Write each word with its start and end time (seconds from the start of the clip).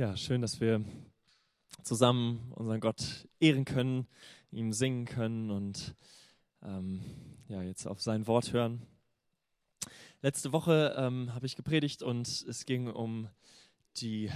Ja, 0.00 0.16
schön, 0.16 0.40
dass 0.40 0.62
wir 0.62 0.82
zusammen 1.82 2.52
unseren 2.54 2.80
Gott 2.80 3.28
ehren 3.38 3.66
können, 3.66 4.06
ihm 4.50 4.72
singen 4.72 5.04
können 5.04 5.50
und 5.50 5.94
ähm, 6.62 7.04
ja, 7.48 7.60
jetzt 7.62 7.86
auf 7.86 8.00
sein 8.00 8.26
Wort 8.26 8.54
hören. 8.54 8.80
Letzte 10.22 10.54
Woche 10.54 10.94
ähm, 10.96 11.34
habe 11.34 11.44
ich 11.44 11.54
gepredigt 11.54 12.02
und 12.02 12.26
es 12.26 12.64
ging 12.64 12.88
um 12.88 13.28
die 13.98 14.30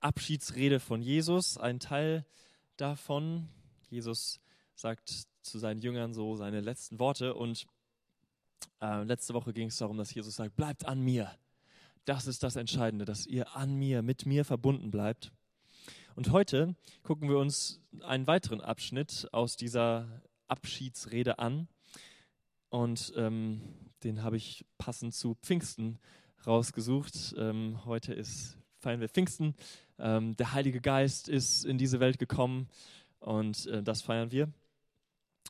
Abschiedsrede 0.00 0.80
von 0.80 1.00
Jesus, 1.00 1.58
ein 1.58 1.78
Teil 1.78 2.26
davon. 2.76 3.48
Jesus 3.90 4.40
sagt 4.74 5.28
zu 5.42 5.60
seinen 5.60 5.78
Jüngern 5.78 6.12
so 6.12 6.34
seine 6.34 6.60
letzten 6.60 6.98
Worte 6.98 7.34
und 7.34 7.68
äh, 8.80 9.04
letzte 9.04 9.32
Woche 9.32 9.52
ging 9.52 9.68
es 9.68 9.76
darum, 9.76 9.96
dass 9.96 10.12
Jesus 10.12 10.34
sagt, 10.34 10.56
bleibt 10.56 10.86
an 10.86 11.00
mir 11.00 11.30
das 12.04 12.26
ist 12.26 12.42
das 12.42 12.56
Entscheidende, 12.56 13.04
dass 13.04 13.26
ihr 13.26 13.56
an 13.56 13.74
mir, 13.74 14.02
mit 14.02 14.26
mir 14.26 14.44
verbunden 14.44 14.90
bleibt. 14.90 15.32
Und 16.14 16.30
heute 16.30 16.76
gucken 17.02 17.28
wir 17.28 17.38
uns 17.38 17.80
einen 18.02 18.26
weiteren 18.26 18.60
Abschnitt 18.60 19.28
aus 19.32 19.56
dieser 19.56 20.22
Abschiedsrede 20.46 21.38
an. 21.38 21.68
Und 22.68 23.12
ähm, 23.16 23.62
den 24.02 24.22
habe 24.22 24.36
ich 24.36 24.64
passend 24.78 25.14
zu 25.14 25.36
Pfingsten 25.42 25.98
rausgesucht. 26.46 27.34
Ähm, 27.36 27.84
heute 27.84 28.12
ist, 28.12 28.58
feiern 28.78 29.00
wir 29.00 29.08
Pfingsten. 29.08 29.54
Ähm, 29.98 30.36
der 30.36 30.52
Heilige 30.52 30.80
Geist 30.80 31.28
ist 31.28 31.64
in 31.64 31.78
diese 31.78 32.00
Welt 32.00 32.18
gekommen 32.18 32.68
und 33.20 33.66
äh, 33.66 33.82
das 33.82 34.02
feiern 34.02 34.30
wir. 34.30 34.52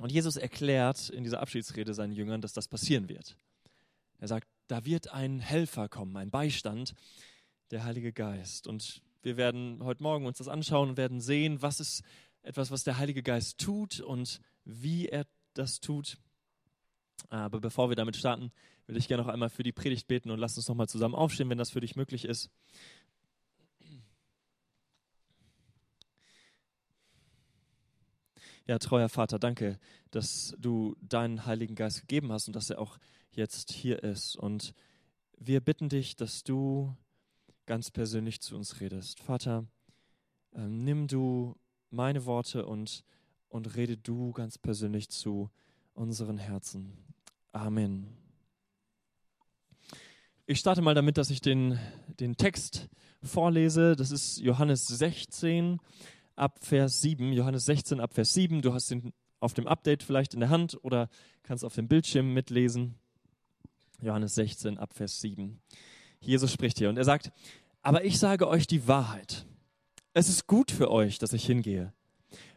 Und 0.01 0.13
Jesus 0.13 0.37
erklärt 0.37 1.11
in 1.11 1.25
dieser 1.25 1.41
Abschiedsrede 1.41 1.95
seinen 1.95 2.13
Jüngern, 2.13 2.41
dass 2.41 2.53
das 2.53 2.69
passieren 2.69 3.09
wird. 3.09 3.37
Er 4.19 4.29
sagt, 4.29 4.49
da 4.67 4.85
wird 4.85 5.13
ein 5.13 5.41
Helfer 5.41 5.89
kommen, 5.89 6.17
ein 6.17 6.31
Beistand, 6.31 6.95
der 7.71 7.85
Heilige 7.85 8.13
Geist. 8.13 8.67
Und 8.67 9.03
wir 9.23 9.37
werden 9.37 9.83
heute 9.83 10.03
Morgen 10.03 10.27
uns 10.27 10.39
das 10.39 10.49
anschauen 10.49 10.91
und 10.91 10.97
werden 10.97 11.21
sehen, 11.21 11.63
was 11.63 11.81
ist 11.81 12.03
etwas, 12.43 12.71
was 12.71 12.85
der 12.85 12.99
Heilige 12.99 13.23
Geist 13.23 13.59
tut 13.59 14.01
und 14.01 14.41
wie 14.65 15.09
er 15.09 15.27
das 15.55 15.81
tut. 15.81 16.19
Aber 17.31 17.61
bevor 17.61 17.89
wir 17.89 17.97
damit 17.97 18.17
starten, 18.17 18.53
will 18.87 18.97
ich 18.97 19.09
gerne 19.09 19.23
noch 19.23 19.33
einmal 19.33 19.49
für 19.49 19.63
die 19.63 19.73
Predigt 19.73 20.07
beten 20.07 20.31
und 20.31 20.39
lass 20.39 20.57
uns 20.57 20.69
noch 20.69 20.75
mal 20.75 20.89
zusammen 20.89 21.15
aufstehen, 21.15 21.49
wenn 21.49 21.59
das 21.59 21.71
für 21.71 21.81
dich 21.81 21.97
möglich 21.97 22.25
ist. 22.27 22.51
Ja, 28.67 28.79
treuer 28.79 29.11
Vater, 29.11 29.39
danke, 29.39 29.79
dass 30.11 30.55
du 30.59 30.97
deinen 31.03 31.45
Heiligen 31.45 31.75
Geist 31.75 32.01
gegeben 32.01 32.33
hast 32.33 32.47
und 32.47 32.57
dass 32.57 32.71
er 32.71 32.79
auch 32.79 32.99
jetzt 33.37 33.73
hier 33.73 34.03
ist. 34.03 34.37
Und 34.37 34.75
wir 35.39 35.61
bitten 35.61 35.89
dich, 35.89 36.17
dass 36.17 36.45
du 36.45 36.97
ganz 37.67 37.91
persönlich 37.91 38.41
zu 38.41 38.57
uns 38.57 38.81
redest. 38.81 39.21
Vater, 39.21 39.67
äh, 40.53 40.67
nimm 40.67 41.07
du 41.09 41.57
meine 41.91 42.27
Worte 42.27 42.67
und, 42.67 43.05
und 43.49 43.77
rede 43.77 43.97
du 43.97 44.33
ganz 44.33 44.59
persönlich 44.59 45.09
zu 45.09 45.51
unseren 45.95 46.39
Herzen. 46.39 46.93
Amen. 47.53 48.09
Ich 50.47 50.59
starte 50.59 50.83
mal 50.83 50.95
damit, 50.95 51.17
dass 51.17 51.31
ich 51.31 51.41
den, 51.41 51.79
den 52.21 52.37
Text 52.37 52.89
vorlese. 53.23 53.97
Das 53.97 54.11
ist 54.11 54.39
Johannes 54.41 54.87
16 54.87 55.81
ab 56.37 56.59
Vers 56.63 57.01
7. 57.01 57.33
Johannes 57.33 57.65
16 57.65 58.01
ab 58.01 58.13
Vers 58.13 58.35
7. 58.35 58.61
Du 58.61 58.75
hast 58.75 58.91
den 58.91 59.13
auf 59.41 59.55
dem 59.55 59.67
Update 59.67 60.03
vielleicht 60.03 60.35
in 60.35 60.41
der 60.41 60.49
Hand 60.49 60.79
oder 60.83 61.09
kannst 61.43 61.65
auf 61.65 61.75
dem 61.75 61.87
Bildschirm 61.87 62.33
mitlesen. 62.33 62.95
Johannes 64.05 64.35
16 64.35 64.79
ab 64.79 64.95
Vers 64.95 65.21
7. 65.21 65.61
Jesus 66.21 66.53
spricht 66.53 66.79
hier 66.79 66.89
und 66.89 66.97
er 66.97 67.05
sagt, 67.05 67.33
aber 67.83 68.05
ich 68.05 68.19
sage 68.19 68.49
euch 68.49 68.67
die 68.67 68.87
Wahrheit. 68.87 69.47
Es 70.13 70.29
ist 70.29 70.47
gut 70.47 70.71
für 70.71 70.91
euch, 70.91 71.19
dass 71.19 71.33
ich 71.33 71.45
hingehe. 71.45 71.93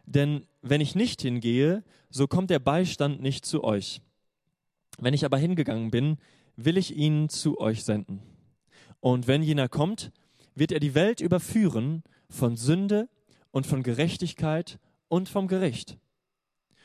Denn 0.05 0.45
wenn 0.61 0.81
ich 0.81 0.95
nicht 0.95 1.21
hingehe, 1.21 1.83
so 2.09 2.27
kommt 2.27 2.49
der 2.49 2.59
Beistand 2.59 3.21
nicht 3.21 3.45
zu 3.45 3.63
euch. 3.63 4.01
Wenn 4.99 5.13
ich 5.13 5.25
aber 5.25 5.37
hingegangen 5.37 5.91
bin, 5.91 6.17
will 6.55 6.77
ich 6.77 6.95
ihn 6.95 7.29
zu 7.29 7.59
euch 7.59 7.83
senden. 7.83 8.21
Und 8.99 9.27
wenn 9.27 9.43
jener 9.43 9.69
kommt, 9.69 10.11
wird 10.55 10.71
er 10.71 10.79
die 10.79 10.95
Welt 10.95 11.21
überführen 11.21 12.03
von 12.29 12.57
Sünde 12.57 13.09
und 13.51 13.67
von 13.67 13.83
Gerechtigkeit 13.83 14.79
und 15.07 15.29
vom 15.29 15.47
Gericht. 15.47 15.97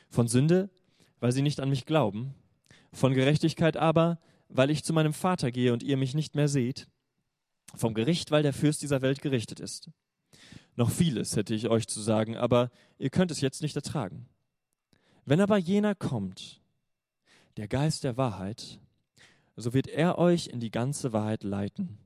Von 0.09 0.27
Sünde, 0.27 0.69
weil 1.19 1.31
sie 1.31 1.41
nicht 1.41 1.59
an 1.59 1.69
mich 1.69 1.85
glauben, 1.85 2.35
von 2.91 3.13
Gerechtigkeit 3.13 3.77
aber, 3.77 4.19
weil 4.53 4.69
ich 4.69 4.83
zu 4.83 4.93
meinem 4.93 5.13
Vater 5.13 5.51
gehe 5.51 5.73
und 5.73 5.83
ihr 5.83 5.97
mich 5.97 6.13
nicht 6.13 6.35
mehr 6.35 6.47
seht, 6.47 6.87
vom 7.75 7.93
Gericht, 7.93 8.29
weil 8.31 8.43
der 8.43 8.53
Fürst 8.53 8.83
dieser 8.83 9.01
Welt 9.01 9.21
gerichtet 9.21 9.59
ist. 9.59 9.89
Noch 10.75 10.91
vieles 10.91 11.35
hätte 11.35 11.55
ich 11.55 11.69
euch 11.69 11.87
zu 11.87 12.01
sagen, 12.01 12.37
aber 12.37 12.69
ihr 12.99 13.09
könnt 13.09 13.31
es 13.31 13.41
jetzt 13.41 13.61
nicht 13.61 13.75
ertragen. 13.75 14.27
Wenn 15.25 15.41
aber 15.41 15.57
jener 15.57 15.95
kommt, 15.95 16.61
der 17.57 17.67
Geist 17.67 18.03
der 18.03 18.17
Wahrheit, 18.17 18.79
so 19.55 19.73
wird 19.73 19.87
er 19.87 20.17
euch 20.17 20.47
in 20.47 20.59
die 20.59 20.71
ganze 20.71 21.13
Wahrheit 21.13 21.43
leiten. 21.43 21.97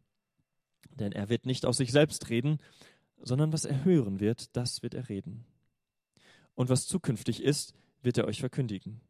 Denn 0.92 1.12
er 1.12 1.30
wird 1.30 1.46
nicht 1.46 1.66
aus 1.66 1.78
sich 1.78 1.92
selbst 1.92 2.30
reden, 2.30 2.60
sondern 3.22 3.52
was 3.52 3.66
er 3.66 3.84
hören 3.84 4.20
wird, 4.20 4.56
das 4.56 4.84
wird 4.84 4.94
er 4.94 5.10
reden. 5.10 5.46
Und 6.56 6.70
was 6.70 6.88
zukünftig 6.88 7.44
ist, 7.44 7.74
wird 8.02 8.18
er 8.18 8.26
euch 8.26 8.40
verkündigen. 8.40 9.02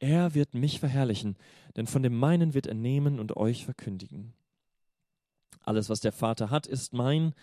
Er 0.00 0.34
wird 0.34 0.54
mich 0.54 0.80
verherrlichen, 0.80 1.36
denn 1.76 1.86
von 1.86 2.02
dem 2.02 2.16
meinen 2.16 2.54
wird 2.54 2.66
er 2.66 2.74
nehmen 2.74 3.18
und 3.18 3.36
euch 3.36 3.64
verkündigen. 3.64 4.32
Alles, 5.62 5.88
was 5.88 6.00
der 6.00 6.12
Vater 6.12 6.50
hat, 6.50 6.66
ist 6.66 6.92
mein. 6.92 7.34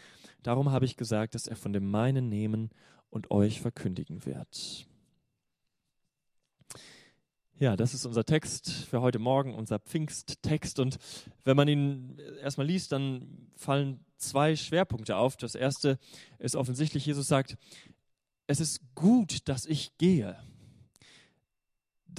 Darum 0.42 0.72
habe 0.72 0.86
ich 0.86 0.98
gesagt, 0.98 1.36
dass 1.36 1.48
er 1.48 1.56
von 1.56 1.74
dem 1.74 1.90
meinen 1.90 2.30
nehmen 2.30 2.70
und 3.10 3.30
euch 3.30 3.62
verkündigen 3.62 4.26
wird. 4.26 4.88
Ja, 7.58 7.78
das 7.78 7.94
ist 7.94 8.06
unser 8.06 8.26
Text 8.26 8.70
für 8.70 9.00
heute 9.00 9.20
Morgen, 9.20 9.54
unser 9.54 9.80
Pfingsttext. 9.80 10.80
Und 10.80 10.98
wenn 11.44 11.56
man 11.56 11.68
ihn 11.68 12.20
erstmal 12.42 12.68
liest, 12.68 12.92
dann 12.92 13.50
fallen 13.56 14.04
zwei 14.18 14.56
Schwerpunkte 14.56 15.16
auf. 15.16 15.38
Das 15.38 15.56
erste 15.56 15.98
ist 16.38 16.56
offensichtlich, 16.56 17.06
Jesus 17.06 17.28
sagt, 17.28 17.58
es 18.48 18.60
ist 18.60 18.82
gut, 18.94 19.48
dass 19.48 19.66
ich 19.66 19.98
gehe 19.98 20.38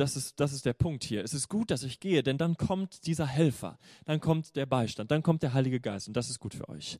das 0.00 0.16
ist, 0.16 0.38
das 0.40 0.52
ist 0.52 0.64
der 0.66 0.72
Punkt 0.72 1.04
hier. 1.04 1.22
Es 1.24 1.34
ist 1.34 1.48
gut, 1.48 1.70
dass 1.70 1.82
ich 1.82 2.00
gehe, 2.00 2.22
denn 2.22 2.38
dann 2.38 2.56
kommt 2.56 3.06
dieser 3.06 3.26
Helfer, 3.26 3.78
dann 4.04 4.20
kommt 4.20 4.56
der 4.56 4.66
Beistand, 4.66 5.10
dann 5.10 5.22
kommt 5.22 5.42
der 5.42 5.54
Heilige 5.54 5.80
Geist 5.80 6.08
und 6.08 6.16
das 6.16 6.30
ist 6.30 6.38
gut 6.38 6.54
für 6.54 6.68
euch. 6.68 6.98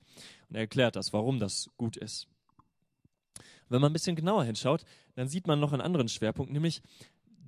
Und 0.48 0.56
er 0.56 0.62
erklärt 0.62 0.96
das, 0.96 1.12
warum 1.12 1.38
das 1.38 1.70
gut 1.76 1.96
ist. 1.96 2.28
Wenn 3.68 3.80
man 3.80 3.90
ein 3.90 3.92
bisschen 3.92 4.16
genauer 4.16 4.44
hinschaut, 4.44 4.84
dann 5.14 5.28
sieht 5.28 5.46
man 5.46 5.60
noch 5.60 5.72
einen 5.72 5.82
anderen 5.82 6.08
Schwerpunkt, 6.08 6.52
nämlich, 6.52 6.82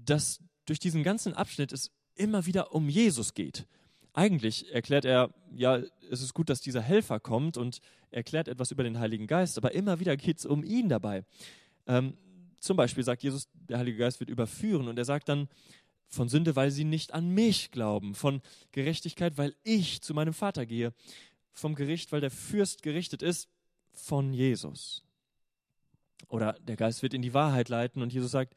dass 0.04 0.40
durch 0.66 0.78
diesen 0.78 1.02
ganzen 1.02 1.34
Abschnitt 1.34 1.72
es 1.72 1.90
immer 2.14 2.46
wieder 2.46 2.74
um 2.74 2.88
Jesus 2.88 3.34
geht. 3.34 3.66
Eigentlich 4.12 4.72
erklärt 4.72 5.04
er, 5.04 5.32
ja, 5.54 5.80
es 6.10 6.22
ist 6.22 6.34
gut, 6.34 6.50
dass 6.50 6.60
dieser 6.60 6.82
Helfer 6.82 7.20
kommt 7.20 7.56
und 7.56 7.80
erklärt 8.10 8.48
etwas 8.48 8.70
über 8.70 8.82
den 8.82 8.98
Heiligen 8.98 9.26
Geist, 9.26 9.58
aber 9.58 9.72
immer 9.72 10.00
wieder 10.00 10.16
geht 10.16 10.38
es 10.38 10.46
um 10.46 10.64
ihn 10.64 10.88
dabei. 10.88 11.24
Ähm, 11.86 12.14
zum 12.58 12.76
Beispiel 12.76 13.04
sagt 13.04 13.22
Jesus, 13.22 13.48
der 13.52 13.78
Heilige 13.78 13.98
Geist 13.98 14.20
wird 14.20 14.30
überführen 14.30 14.88
und 14.88 14.98
er 14.98 15.04
sagt 15.04 15.28
dann 15.28 15.48
von 16.08 16.28
Sünde, 16.28 16.56
weil 16.56 16.70
sie 16.70 16.84
nicht 16.84 17.12
an 17.12 17.28
mich 17.30 17.70
glauben, 17.70 18.14
von 18.14 18.40
Gerechtigkeit, 18.72 19.36
weil 19.36 19.54
ich 19.62 20.00
zu 20.00 20.14
meinem 20.14 20.32
Vater 20.32 20.66
gehe, 20.66 20.92
vom 21.52 21.74
Gericht, 21.74 22.12
weil 22.12 22.20
der 22.20 22.30
Fürst 22.30 22.82
gerichtet 22.82 23.22
ist, 23.22 23.48
von 23.92 24.32
Jesus. 24.32 25.02
Oder 26.28 26.54
der 26.60 26.76
Geist 26.76 27.02
wird 27.02 27.14
in 27.14 27.22
die 27.22 27.34
Wahrheit 27.34 27.68
leiten 27.68 28.02
und 28.02 28.12
Jesus 28.12 28.30
sagt, 28.30 28.54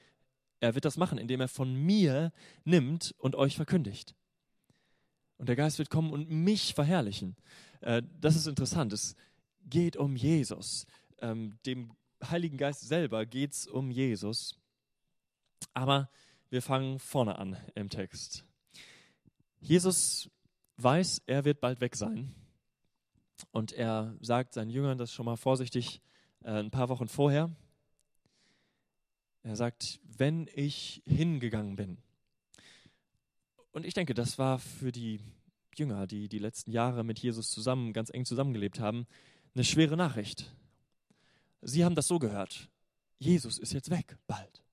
er 0.60 0.75
wird 0.75 0.86
das 0.86 0.98
machen, 0.98 1.18
indem 1.18 1.42
er 1.42 1.48
von 1.48 1.74
mir 1.74 2.31
nimmt 2.64 3.16
und 3.18 3.36
euch 3.36 3.56
verkündigt. 3.56 4.16
Und 5.38 5.50
der 5.50 5.56
Geist 5.56 5.80
wird 5.80 5.90
kommen 5.90 6.14
und 6.14 6.30
mich 6.30 6.75
verherrlichen. 6.75 7.36
Äh, 7.81 8.04
das 8.20 8.36
ist 8.36 8.46
interessant. 8.46 8.94
Es 8.94 9.16
geht 9.66 9.98
um 9.98 10.16
Jesus, 10.16 10.86
ähm, 11.20 11.58
dem 11.66 11.92
Heiligen 12.30 12.58
Geist 12.58 12.82
selber 12.82 13.26
geht 13.26 13.54
es 13.54 13.68
um 13.68 13.92
Jesus. 13.92 14.58
Aber 15.74 16.10
wir 16.50 16.62
fangen 16.62 17.00
vorne 17.00 17.38
an 17.38 17.58
im 17.76 17.90
Text. 17.90 18.46
Jesus 19.60 20.30
weiß, 20.78 21.22
er 21.28 21.46
wird 21.46 21.62
bald 21.62 21.82
weg 21.82 21.96
sein. 21.96 22.34
Und 23.52 23.72
er 23.72 24.16
sagt 24.20 24.54
seinen 24.54 24.70
Jüngern 24.70 24.98
das 24.98 25.14
schon 25.14 25.26
mal 25.26 25.38
vorsichtig 25.38 26.02
äh, 26.44 26.52
ein 26.52 26.72
paar 26.72 26.90
Wochen 26.90 27.08
vorher. 27.08 27.50
Er 29.44 29.56
sagt, 29.56 30.00
wenn 30.18 30.48
ich 30.54 31.02
hingegangen 31.06 31.76
bin. 31.76 31.98
Und 33.72 33.86
ich 33.86 33.94
denke, 33.94 34.14
das 34.14 34.38
war 34.38 34.60
für 34.60 34.92
die 34.92 35.20
Jünger, 35.76 36.06
die 36.06 36.28
die 36.28 36.40
letzten 36.40 36.72
Jahre 36.72 37.04
mit 37.04 37.20
Jesus 37.20 37.50
zusammen, 37.50 37.94
ganz 37.94 38.10
eng 38.14 38.26
zusammengelebt 38.26 38.80
haben, 38.80 39.08
eine 39.56 39.64
schwere 39.64 39.98
Nachricht. 39.98 40.54
Sie 41.62 41.86
haben 41.86 41.96
das 41.96 42.08
so 42.08 42.19
gehört. 42.19 42.69
Jesus 43.19 43.58
ist 43.58 43.74
jetzt 43.74 43.90
weg, 43.92 44.18
bald. 44.28 44.63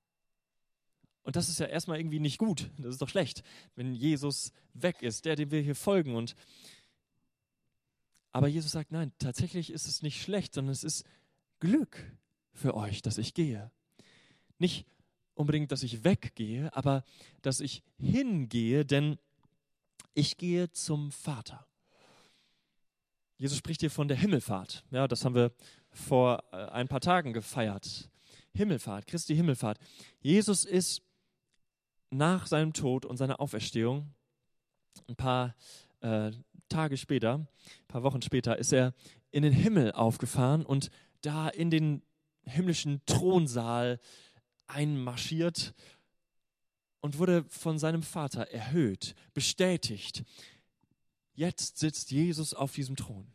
Und 1.23 1.37
das 1.37 1.51
ist 1.51 1.61
ja 1.61 1.67
erstmal 1.67 1.99
irgendwie 1.99 2.21
nicht 2.21 2.39
gut. 2.39 2.71
Das 2.79 2.95
ist 2.95 3.03
doch 3.03 3.09
schlecht, 3.11 3.43
wenn 3.75 3.95
Jesus 3.95 4.53
weg 4.73 5.03
ist, 5.03 5.27
der, 5.27 5.37
dem 5.37 5.51
wir 5.51 5.61
hier 5.61 5.75
folgen. 5.75 6.17
Und 6.17 6.35
Aber 8.33 8.49
Jesus 8.49 8.73
sagt, 8.73 8.93
nein, 8.93 9.13
tatsächlich 9.19 9.71
ist 9.71 9.87
es 9.87 10.01
nicht 10.01 10.23
schlecht, 10.23 10.55
sondern 10.55 10.73
es 10.73 10.85
ist 10.85 11.05
Glück 11.61 12.17
für 12.53 12.75
euch, 12.75 13.03
dass 13.03 13.19
ich 13.19 13.35
gehe. 13.35 13.71
Nicht 14.59 14.87
unbedingt, 15.35 15.71
dass 15.71 15.83
ich 15.83 16.03
weggehe, 16.05 16.75
aber 16.75 17.05
dass 17.43 17.61
ich 17.61 17.83
hingehe, 17.99 18.87
denn 18.87 19.19
ich 20.15 20.37
gehe 20.37 20.71
zum 20.73 21.13
Vater. 21.13 21.67
Jesus 23.37 23.59
spricht 23.59 23.81
hier 23.81 23.91
von 23.91 24.09
der 24.09 24.17
Himmelfahrt. 24.17 24.85
Ja, 24.91 25.07
das 25.07 25.25
haben 25.25 25.35
wir 25.35 25.53
vor 25.91 26.45
äh, 26.53 26.57
ein 26.57 26.89
paar 26.89 27.01
Tagen 27.01 27.33
gefeiert. 27.33 28.11
Himmelfahrt, 28.55 29.07
Christi 29.07 29.35
Himmelfahrt. 29.35 29.79
Jesus 30.21 30.65
ist 30.65 31.03
nach 32.11 32.47
seinem 32.47 32.73
Tod 32.73 33.05
und 33.05 33.17
seiner 33.17 33.41
Auferstehung, 33.41 34.13
ein 35.07 35.17
paar 35.17 35.55
äh, 36.01 36.33
Tage 36.69 36.97
später, 36.97 37.35
ein 37.35 37.89
paar 37.89 38.03
Wochen 38.03 38.23
später, 38.23 38.59
ist 38.59 38.73
er 38.73 38.95
in 39.31 39.43
den 39.43 39.53
Himmel 39.53 39.93
aufgefahren 39.93 40.65
und 40.65 40.91
da 41.21 41.49
in 41.49 41.71
den 41.71 42.03
himmlischen 42.45 43.03
Thronsaal 43.07 44.01
einmarschiert 44.67 45.75
und 47.01 47.19
wurde 47.19 47.45
von 47.49 47.79
seinem 47.79 48.03
Vater 48.03 48.51
erhöht, 48.51 49.15
bestätigt. 49.35 50.25
Jetzt 51.35 51.79
sitzt 51.79 52.11
Jesus 52.11 52.55
auf 52.55 52.75
diesem 52.75 52.97
Thron. 52.97 53.27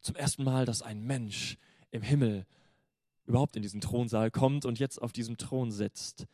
Zum 0.00 0.16
ersten 0.16 0.44
Mal, 0.44 0.64
dass 0.64 0.82
ein 0.82 1.02
Mensch 1.02 1.58
im 1.90 2.02
Himmel 2.02 2.46
überhaupt 3.26 3.56
in 3.56 3.62
diesen 3.62 3.80
Thronsaal 3.80 4.30
kommt 4.30 4.64
und 4.64 4.78
jetzt 4.78 5.00
auf 5.00 5.12
diesem 5.12 5.36
Thron 5.36 5.70
sitzt. 5.70 6.26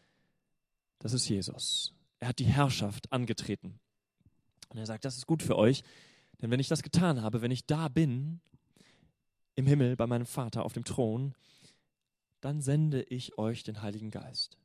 Das 0.99 1.13
ist 1.13 1.29
Jesus. 1.29 1.95
Er 2.19 2.29
hat 2.29 2.39
die 2.39 2.45
Herrschaft 2.45 3.13
angetreten. 3.13 3.79
Und 4.69 4.79
er 4.79 4.87
sagt, 4.87 5.05
das 5.05 5.17
ist 5.17 5.27
gut 5.27 5.43
für 5.43 5.57
euch, 5.57 5.83
denn 6.41 6.51
wenn 6.51 6.61
ich 6.61 6.69
das 6.69 6.83
getan 6.83 7.23
habe, 7.23 7.41
wenn 7.41 7.51
ich 7.51 7.67
da 7.67 7.89
bin, 7.89 8.41
im 9.55 9.67
Himmel 9.67 9.97
bei 9.97 10.07
meinem 10.07 10.27
Vater 10.27 10.65
auf 10.65 10.73
dem 10.73 10.85
Thron, 10.85 11.35
dann 12.41 12.61
sende 12.61 13.03
ich 13.03 13.39
euch 13.39 13.63
den 13.63 13.83
Heiligen 13.83 14.11
Geist. 14.11 14.59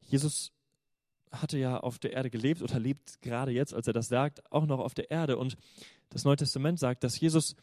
Jesus 0.00 0.52
hatte 1.30 1.58
ja 1.58 1.78
auf 1.78 1.98
der 1.98 2.12
Erde 2.12 2.30
gelebt 2.30 2.62
oder 2.62 2.78
lebt 2.78 3.22
gerade 3.22 3.52
jetzt, 3.52 3.74
als 3.74 3.86
er 3.86 3.92
das 3.92 4.08
sagt, 4.08 4.50
auch 4.50 4.66
noch 4.66 4.80
auf 4.80 4.94
der 4.94 5.10
Erde. 5.10 5.36
Und 5.36 5.56
das 6.08 6.24
Neue 6.24 6.36
Testament 6.36 6.78
sagt, 6.78 7.04
dass 7.04 7.20
Jesus 7.20 7.54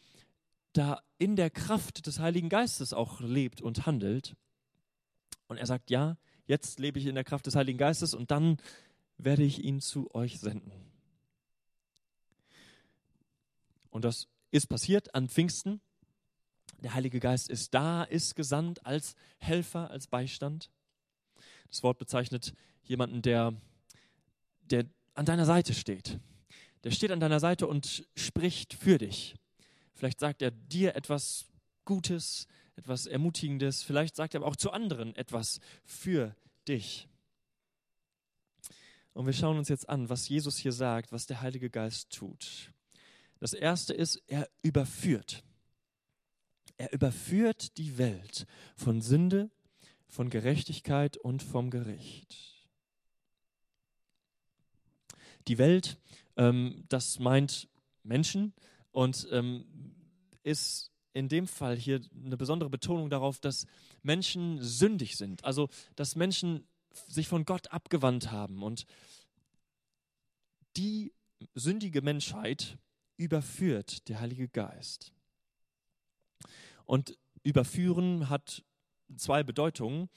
da 0.72 1.02
in 1.18 1.36
der 1.36 1.50
Kraft 1.50 2.06
des 2.06 2.18
Heiligen 2.18 2.48
Geistes 2.48 2.92
auch 2.92 3.20
lebt 3.20 3.60
und 3.60 3.86
handelt. 3.86 4.36
Und 5.46 5.56
er 5.56 5.66
sagt, 5.66 5.90
ja, 5.90 6.16
jetzt 6.46 6.78
lebe 6.78 6.98
ich 6.98 7.06
in 7.06 7.14
der 7.14 7.24
Kraft 7.24 7.46
des 7.46 7.56
Heiligen 7.56 7.78
Geistes 7.78 8.14
und 8.14 8.30
dann 8.30 8.58
werde 9.16 9.42
ich 9.42 9.64
ihn 9.64 9.80
zu 9.80 10.14
euch 10.14 10.38
senden. 10.38 10.72
Und 13.90 14.04
das 14.04 14.28
ist 14.50 14.68
passiert 14.68 15.14
an 15.14 15.28
Pfingsten. 15.28 15.80
Der 16.82 16.94
Heilige 16.94 17.18
Geist 17.18 17.50
ist 17.50 17.74
da, 17.74 18.04
ist 18.04 18.36
gesandt 18.36 18.86
als 18.86 19.16
Helfer, 19.38 19.90
als 19.90 20.06
Beistand. 20.06 20.70
Das 21.68 21.82
Wort 21.82 21.98
bezeichnet 21.98 22.54
jemanden, 22.84 23.22
der, 23.22 23.54
der 24.62 24.84
an 25.14 25.26
deiner 25.26 25.44
Seite 25.44 25.74
steht. 25.74 26.20
Der 26.84 26.92
steht 26.92 27.10
an 27.10 27.20
deiner 27.20 27.40
Seite 27.40 27.66
und 27.66 28.06
spricht 28.14 28.74
für 28.74 28.98
dich. 28.98 29.34
Vielleicht 29.98 30.20
sagt 30.20 30.42
er 30.42 30.52
dir 30.52 30.94
etwas 30.94 31.46
Gutes, 31.84 32.46
etwas 32.76 33.06
Ermutigendes. 33.06 33.82
Vielleicht 33.82 34.14
sagt 34.14 34.34
er 34.34 34.40
aber 34.40 34.48
auch 34.48 34.54
zu 34.54 34.70
anderen 34.70 35.16
etwas 35.16 35.58
für 35.84 36.36
dich. 36.68 37.08
Und 39.12 39.26
wir 39.26 39.32
schauen 39.32 39.58
uns 39.58 39.68
jetzt 39.68 39.88
an, 39.88 40.08
was 40.08 40.28
Jesus 40.28 40.56
hier 40.56 40.70
sagt, 40.70 41.10
was 41.10 41.26
der 41.26 41.40
Heilige 41.40 41.68
Geist 41.68 42.10
tut. 42.10 42.72
Das 43.40 43.54
erste 43.54 43.92
ist, 43.92 44.22
er 44.28 44.48
überführt. 44.62 45.42
Er 46.76 46.92
überführt 46.92 47.76
die 47.76 47.98
Welt 47.98 48.46
von 48.76 49.00
Sünde, 49.00 49.50
von 50.06 50.30
Gerechtigkeit 50.30 51.16
und 51.16 51.42
vom 51.42 51.70
Gericht. 51.70 52.68
Die 55.48 55.58
Welt, 55.58 55.98
ähm, 56.36 56.84
das 56.88 57.18
meint 57.18 57.68
Menschen 58.04 58.54
und 58.98 59.28
ähm, 59.30 59.64
ist 60.42 60.90
in 61.12 61.28
dem 61.28 61.46
Fall 61.46 61.76
hier 61.76 62.00
eine 62.24 62.36
besondere 62.36 62.68
Betonung 62.68 63.10
darauf, 63.10 63.38
dass 63.38 63.64
Menschen 64.02 64.60
sündig 64.60 65.16
sind, 65.16 65.44
also 65.44 65.68
dass 65.94 66.16
Menschen 66.16 66.66
sich 67.06 67.28
von 67.28 67.44
Gott 67.44 67.70
abgewandt 67.70 68.32
haben 68.32 68.64
und 68.64 68.86
die 70.76 71.12
sündige 71.54 72.02
Menschheit 72.02 72.76
überführt 73.16 74.08
der 74.08 74.18
Heilige 74.18 74.48
Geist. 74.48 75.12
Und 76.84 77.16
überführen 77.44 78.28
hat 78.28 78.64
zwei 79.16 79.44
Bedeutungen. 79.44 80.08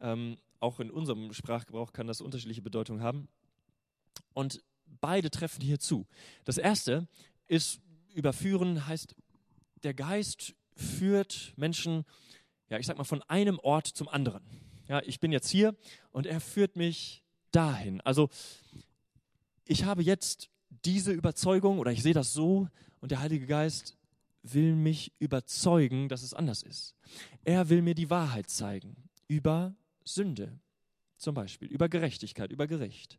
Ähm, 0.00 0.38
auch 0.60 0.80
in 0.80 0.90
unserem 0.90 1.34
Sprachgebrauch 1.34 1.92
kann 1.92 2.06
das 2.06 2.22
unterschiedliche 2.22 2.62
Bedeutungen 2.62 3.02
haben. 3.02 3.28
Und 4.32 4.64
beide 4.86 5.30
treffen 5.30 5.60
hier 5.60 5.78
zu. 5.78 6.06
Das 6.46 6.56
erste 6.56 7.06
ist, 7.46 7.82
überführen 8.14 8.86
heißt, 8.86 9.14
der 9.82 9.94
Geist 9.94 10.54
führt 10.76 11.52
Menschen, 11.56 12.04
ja, 12.68 12.78
ich 12.78 12.86
sag 12.86 12.98
mal, 12.98 13.04
von 13.04 13.22
einem 13.24 13.58
Ort 13.58 13.86
zum 13.86 14.08
anderen. 14.08 14.42
Ja, 14.88 15.00
ich 15.04 15.20
bin 15.20 15.32
jetzt 15.32 15.48
hier 15.48 15.76
und 16.10 16.26
er 16.26 16.40
führt 16.40 16.76
mich 16.76 17.22
dahin. 17.52 18.00
Also, 18.02 18.28
ich 19.64 19.84
habe 19.84 20.02
jetzt 20.02 20.50
diese 20.84 21.12
Überzeugung 21.12 21.78
oder 21.78 21.92
ich 21.92 22.02
sehe 22.02 22.14
das 22.14 22.32
so 22.32 22.68
und 23.00 23.10
der 23.10 23.20
Heilige 23.20 23.46
Geist 23.46 23.96
will 24.42 24.74
mich 24.74 25.12
überzeugen, 25.18 26.08
dass 26.08 26.22
es 26.22 26.34
anders 26.34 26.62
ist. 26.62 26.94
Er 27.44 27.68
will 27.68 27.82
mir 27.82 27.94
die 27.94 28.10
Wahrheit 28.10 28.48
zeigen 28.48 28.96
über 29.28 29.74
Sünde 30.04 30.58
zum 31.16 31.34
Beispiel, 31.34 31.68
über 31.68 31.88
Gerechtigkeit, 31.88 32.50
über 32.50 32.66
Gericht. 32.66 33.18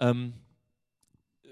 Ähm, 0.00 0.32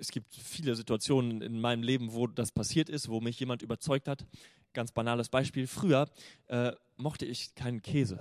es 0.00 0.10
gibt 0.10 0.34
viele 0.34 0.74
Situationen 0.74 1.42
in 1.42 1.60
meinem 1.60 1.82
Leben, 1.82 2.12
wo 2.12 2.26
das 2.26 2.52
passiert 2.52 2.88
ist, 2.88 3.08
wo 3.08 3.20
mich 3.20 3.38
jemand 3.40 3.62
überzeugt 3.62 4.08
hat. 4.08 4.26
Ganz 4.72 4.92
banales 4.92 5.28
Beispiel. 5.28 5.66
Früher 5.66 6.08
äh, 6.48 6.72
mochte 6.96 7.26
ich 7.26 7.54
keinen 7.54 7.82
Käse. 7.82 8.20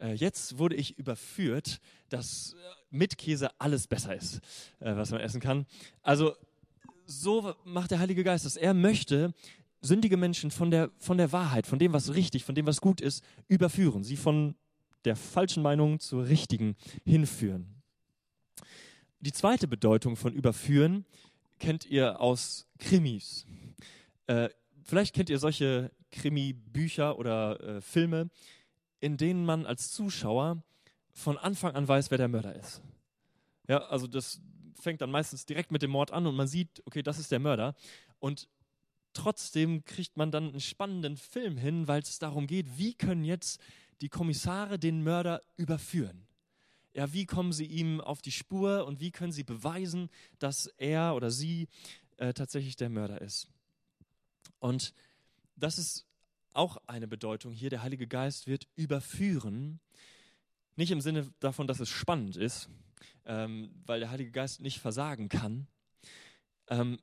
Äh, 0.00 0.14
jetzt 0.14 0.58
wurde 0.58 0.76
ich 0.76 0.98
überführt, 0.98 1.80
dass 2.08 2.54
äh, 2.54 2.56
mit 2.90 3.18
Käse 3.18 3.50
alles 3.58 3.86
besser 3.86 4.14
ist, 4.14 4.40
äh, 4.80 4.96
was 4.96 5.10
man 5.10 5.20
essen 5.20 5.40
kann. 5.40 5.66
Also 6.02 6.34
so 7.04 7.54
macht 7.64 7.90
der 7.90 7.98
Heilige 7.98 8.24
Geist 8.24 8.44
das. 8.44 8.56
Er 8.56 8.74
möchte 8.74 9.34
sündige 9.80 10.16
Menschen 10.16 10.50
von 10.50 10.70
der, 10.70 10.90
von 10.98 11.18
der 11.18 11.32
Wahrheit, 11.32 11.66
von 11.66 11.78
dem, 11.78 11.92
was 11.92 12.14
richtig, 12.14 12.44
von 12.44 12.54
dem, 12.54 12.66
was 12.66 12.80
gut 12.80 13.00
ist, 13.00 13.22
überführen. 13.48 14.02
Sie 14.02 14.16
von 14.16 14.56
der 15.04 15.16
falschen 15.16 15.62
Meinung 15.62 16.00
zur 16.00 16.26
richtigen 16.26 16.76
hinführen. 17.04 17.75
Die 19.20 19.32
zweite 19.32 19.66
Bedeutung 19.66 20.16
von 20.16 20.34
überführen 20.34 21.04
kennt 21.58 21.86
ihr 21.86 22.20
aus 22.20 22.66
Krimis. 22.78 23.46
Äh, 24.26 24.50
vielleicht 24.84 25.14
kennt 25.14 25.30
ihr 25.30 25.38
solche 25.38 25.90
Krimi-Bücher 26.12 27.18
oder 27.18 27.60
äh, 27.60 27.80
Filme, 27.80 28.28
in 29.00 29.16
denen 29.16 29.44
man 29.44 29.66
als 29.66 29.90
Zuschauer 29.90 30.62
von 31.12 31.38
Anfang 31.38 31.74
an 31.74 31.88
weiß, 31.88 32.10
wer 32.10 32.18
der 32.18 32.28
Mörder 32.28 32.54
ist. 32.56 32.82
Ja, 33.68 33.78
also 33.86 34.06
das 34.06 34.40
fängt 34.80 35.00
dann 35.00 35.10
meistens 35.10 35.46
direkt 35.46 35.72
mit 35.72 35.82
dem 35.82 35.90
Mord 35.90 36.12
an 36.12 36.26
und 36.26 36.36
man 36.36 36.46
sieht, 36.46 36.82
okay, 36.84 37.02
das 37.02 37.18
ist 37.18 37.32
der 37.32 37.40
Mörder. 37.40 37.74
Und 38.18 38.48
trotzdem 39.14 39.84
kriegt 39.84 40.16
man 40.16 40.30
dann 40.30 40.50
einen 40.50 40.60
spannenden 40.60 41.16
Film 41.16 41.56
hin, 41.56 41.88
weil 41.88 42.02
es 42.02 42.18
darum 42.18 42.46
geht, 42.46 42.78
wie 42.78 42.94
können 42.94 43.24
jetzt 43.24 43.60
die 44.02 44.10
Kommissare 44.10 44.78
den 44.78 45.02
Mörder 45.02 45.42
überführen? 45.56 46.26
Ja, 46.96 47.12
wie 47.12 47.26
kommen 47.26 47.52
sie 47.52 47.66
ihm 47.66 48.00
auf 48.00 48.22
die 48.22 48.32
Spur 48.32 48.86
und 48.86 49.00
wie 49.00 49.10
können 49.10 49.30
sie 49.30 49.44
beweisen, 49.44 50.08
dass 50.38 50.64
er 50.78 51.14
oder 51.14 51.30
sie 51.30 51.68
äh, 52.16 52.32
tatsächlich 52.32 52.76
der 52.76 52.88
Mörder 52.88 53.20
ist? 53.20 53.48
Und 54.60 54.94
das 55.56 55.76
ist 55.76 56.06
auch 56.54 56.78
eine 56.86 57.06
Bedeutung 57.06 57.52
hier. 57.52 57.68
Der 57.68 57.82
Heilige 57.82 58.06
Geist 58.06 58.46
wird 58.46 58.66
überführen. 58.76 59.78
Nicht 60.74 60.90
im 60.90 61.02
Sinne 61.02 61.30
davon, 61.38 61.66
dass 61.66 61.80
es 61.80 61.90
spannend 61.90 62.36
ist, 62.36 62.70
ähm, 63.26 63.70
weil 63.84 64.00
der 64.00 64.08
Heilige 64.10 64.30
Geist 64.30 64.62
nicht 64.62 64.80
versagen 64.80 65.28
kann. 65.28 65.66
Ähm, 66.68 66.98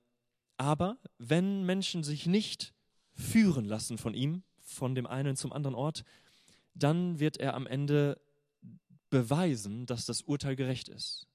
aber 0.58 0.98
wenn 1.20 1.68
Menschen 1.68 2.04
sich 2.04 2.26
nicht 2.26 2.74
führen 3.14 3.66
lassen 3.66 4.00
von 4.00 4.16
ihm, 4.16 4.42
von 4.60 4.96
dem 4.96 5.06
einen 5.06 5.36
zum 5.36 5.54
anderen 5.54 5.76
Ort, 5.76 6.04
dann 6.74 7.20
wird 7.20 7.38
er 7.38 7.54
am 7.54 7.68
Ende 7.68 8.20
beweisen, 9.14 9.86
dass 9.86 10.08
das 10.08 10.24
Urteil 10.24 10.56
gerecht 10.56 10.90
ist. 10.90 11.28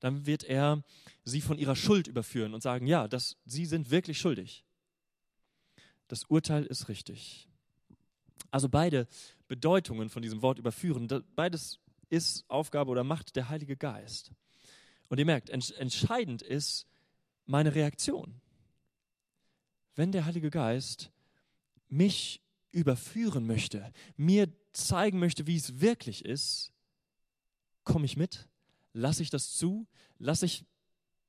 Dann 0.00 0.26
wird 0.26 0.42
er 0.42 0.82
sie 1.22 1.40
von 1.40 1.56
ihrer 1.56 1.76
Schuld 1.76 2.08
überführen 2.08 2.52
und 2.52 2.64
sagen, 2.64 2.88
ja, 2.88 3.06
das, 3.06 3.36
sie 3.44 3.64
sind 3.64 3.92
wirklich 3.92 4.18
schuldig. 4.18 4.64
Das 6.08 6.24
Urteil 6.24 6.64
ist 6.64 6.88
richtig. 6.88 7.48
Also 8.50 8.68
beide 8.68 9.06
Bedeutungen 9.46 10.10
von 10.10 10.20
diesem 10.20 10.42
Wort 10.42 10.58
überführen, 10.58 11.06
beides 11.36 11.78
ist 12.10 12.44
Aufgabe 12.48 12.90
oder 12.90 13.04
Macht 13.04 13.36
der 13.36 13.50
Heilige 13.50 13.76
Geist. 13.76 14.32
Und 15.08 15.18
ihr 15.18 15.26
merkt, 15.26 15.48
entscheidend 15.48 16.42
ist, 16.42 16.88
meine 17.44 17.72
Reaktion? 17.72 18.40
Wenn 19.94 20.10
der 20.10 20.24
Heilige 20.24 20.50
Geist 20.50 21.12
mich 21.88 22.42
überführen 22.72 23.46
möchte, 23.46 23.92
mir 24.16 24.52
zeigen 24.72 25.20
möchte, 25.20 25.46
wie 25.46 25.56
es 25.56 25.80
wirklich 25.80 26.24
ist, 26.24 26.72
komme 27.86 28.04
ich 28.04 28.18
mit? 28.18 28.46
Lasse 28.92 29.22
ich 29.22 29.30
das 29.30 29.54
zu? 29.54 29.86
Lasse 30.18 30.44
ich 30.44 30.66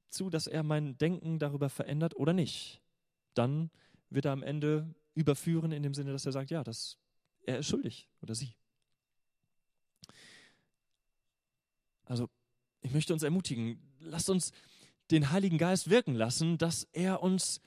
zu, 0.10 0.30
dass 0.30 0.48
er 0.48 0.64
mein 0.64 0.98
Denken 0.98 1.40
darüber 1.40 1.70
verändert 1.70 2.18
oder 2.18 2.34
nicht? 2.34 2.82
Dann 3.34 3.72
wird 4.10 4.26
er 4.26 4.34
am 4.34 4.44
Ende 4.44 4.94
überführen 5.14 5.72
in 5.72 5.84
dem 5.84 5.94
Sinne, 5.94 6.12
dass 6.12 6.26
er 6.26 6.34
sagt, 6.34 6.52
ja, 6.52 6.64
das, 6.64 6.98
er 7.44 7.60
ist 7.60 7.68
schuldig 7.68 8.10
oder 8.22 8.36
sie. 8.36 8.54
Also 12.06 12.30
ich 12.82 12.92
möchte 12.92 13.14
uns 13.14 13.24
ermutigen, 13.24 13.80
lasst 14.00 14.30
uns 14.30 14.52
den 15.12 15.32
Heiligen 15.32 15.58
Geist 15.58 15.90
wirken 15.90 16.16
lassen, 16.16 16.58
dass 16.58 16.84
er 16.94 17.22
uns 17.22 17.62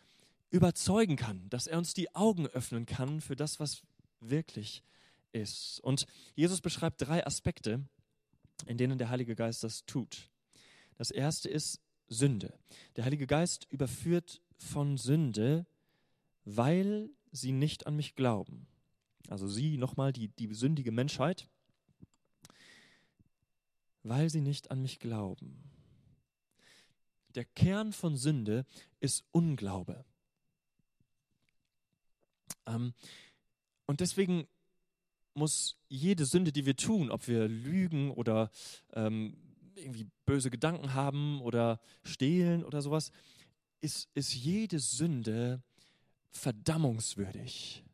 überzeugen 0.50 1.16
kann, 1.16 1.48
dass 1.48 1.66
er 1.66 1.78
uns 1.78 1.94
die 1.94 2.14
Augen 2.14 2.46
öffnen 2.46 2.86
kann 2.86 3.20
für 3.20 3.36
das, 3.36 3.60
was 3.60 3.82
wirklich 4.20 4.82
ist. 5.32 5.80
Und 5.80 6.06
Jesus 6.34 6.60
beschreibt 6.60 7.00
drei 7.00 7.24
Aspekte, 7.26 7.84
in 8.66 8.78
denen 8.78 8.98
der 8.98 9.10
Heilige 9.10 9.34
Geist 9.34 9.64
das 9.64 9.84
tut. 9.86 10.30
Das 10.96 11.10
erste 11.10 11.48
ist 11.48 11.80
Sünde. 12.08 12.58
Der 12.96 13.04
Heilige 13.04 13.26
Geist 13.26 13.66
überführt 13.70 14.42
von 14.56 14.96
Sünde, 14.96 15.66
weil 16.44 17.10
sie 17.32 17.52
nicht 17.52 17.86
an 17.86 17.96
mich 17.96 18.14
glauben. 18.14 18.66
Also 19.28 19.46
sie, 19.46 19.76
nochmal, 19.76 20.12
die, 20.12 20.28
die 20.28 20.52
sündige 20.52 20.92
Menschheit, 20.92 21.48
weil 24.02 24.28
sie 24.28 24.40
nicht 24.40 24.70
an 24.70 24.82
mich 24.82 24.98
glauben. 24.98 25.62
Der 27.34 27.44
Kern 27.44 27.92
von 27.92 28.16
Sünde 28.16 28.66
ist 28.98 29.24
Unglaube. 29.30 30.04
Ähm, 32.66 32.92
und 33.86 34.00
deswegen 34.00 34.48
muss 35.34 35.76
jede 35.88 36.24
Sünde, 36.24 36.52
die 36.52 36.66
wir 36.66 36.76
tun, 36.76 37.10
ob 37.10 37.28
wir 37.28 37.48
lügen 37.48 38.10
oder 38.10 38.50
ähm, 38.92 39.36
irgendwie 39.74 40.06
böse 40.26 40.50
Gedanken 40.50 40.94
haben 40.94 41.40
oder 41.40 41.80
stehlen 42.02 42.64
oder 42.64 42.82
sowas, 42.82 43.10
ist, 43.80 44.08
ist 44.14 44.34
jede 44.34 44.78
Sünde 44.78 45.62
verdammungswürdig, 46.30 47.84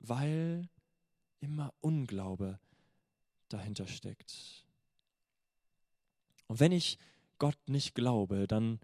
weil 0.00 0.68
immer 1.40 1.72
Unglaube 1.80 2.58
dahinter 3.48 3.86
steckt. 3.86 4.64
Und 6.46 6.60
wenn 6.60 6.72
ich 6.72 6.98
Gott 7.38 7.58
nicht 7.66 7.94
glaube, 7.94 8.46
dann, 8.46 8.80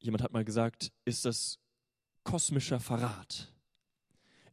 jemand 0.00 0.22
hat 0.22 0.32
mal 0.32 0.44
gesagt, 0.44 0.92
ist 1.04 1.24
das 1.24 1.58
kosmischer 2.24 2.80
Verrat. 2.80 3.52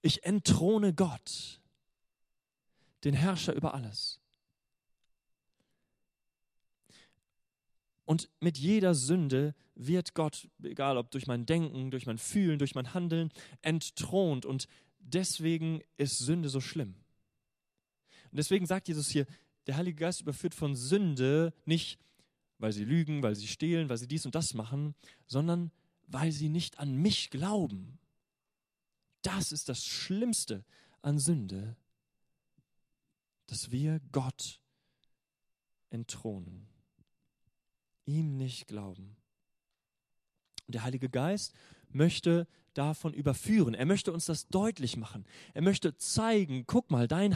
Ich 0.01 0.23
entthrone 0.23 0.93
Gott, 0.93 1.58
den 3.03 3.13
Herrscher 3.13 3.53
über 3.53 3.73
alles. 3.73 4.19
Und 8.05 8.27
mit 8.39 8.57
jeder 8.57 8.95
Sünde 8.95 9.53
wird 9.75 10.15
Gott, 10.15 10.47
egal 10.63 10.97
ob 10.97 11.11
durch 11.11 11.27
mein 11.27 11.45
Denken, 11.45 11.91
durch 11.91 12.07
mein 12.07 12.17
Fühlen, 12.17 12.57
durch 12.57 12.73
mein 12.73 12.95
Handeln, 12.95 13.31
entthront. 13.61 14.47
Und 14.47 14.67
deswegen 14.97 15.81
ist 15.95 16.17
Sünde 16.17 16.49
so 16.49 16.59
schlimm. 16.59 16.95
Und 18.31 18.37
deswegen 18.37 18.65
sagt 18.65 18.87
Jesus 18.87 19.09
hier, 19.09 19.27
der 19.67 19.77
Heilige 19.77 19.97
Geist 19.97 20.21
überführt 20.21 20.55
von 20.55 20.75
Sünde 20.75 21.53
nicht, 21.65 21.99
weil 22.57 22.71
sie 22.71 22.83
lügen, 22.83 23.21
weil 23.21 23.35
sie 23.35 23.47
stehlen, 23.47 23.89
weil 23.89 23.97
sie 23.97 24.07
dies 24.07 24.25
und 24.25 24.33
das 24.33 24.55
machen, 24.55 24.95
sondern 25.27 25.71
weil 26.07 26.31
sie 26.31 26.49
nicht 26.49 26.79
an 26.79 26.95
mich 26.95 27.29
glauben. 27.29 27.99
Das 29.21 29.51
ist 29.51 29.69
das 29.69 29.85
Schlimmste 29.85 30.63
an 31.03 31.19
Sünde, 31.19 31.75
dass 33.49 33.71
wir 33.71 33.99
Gott 34.11 34.59
entthronen, 35.89 36.67
ihm 38.05 38.37
nicht 38.37 38.67
glauben. 38.67 39.15
Und 40.67 40.75
der 40.75 40.83
Heilige 40.83 41.09
Geist 41.09 41.53
möchte 41.89 42.47
davon 42.73 43.13
überführen. 43.13 43.73
Er 43.73 43.85
möchte 43.85 44.13
uns 44.13 44.25
das 44.25 44.47
deutlich 44.47 44.97
machen. 44.97 45.25
Er 45.53 45.63
möchte 45.63 45.97
zeigen, 45.97 46.65
guck 46.67 46.91
mal, 46.91 47.07
dein, 47.07 47.35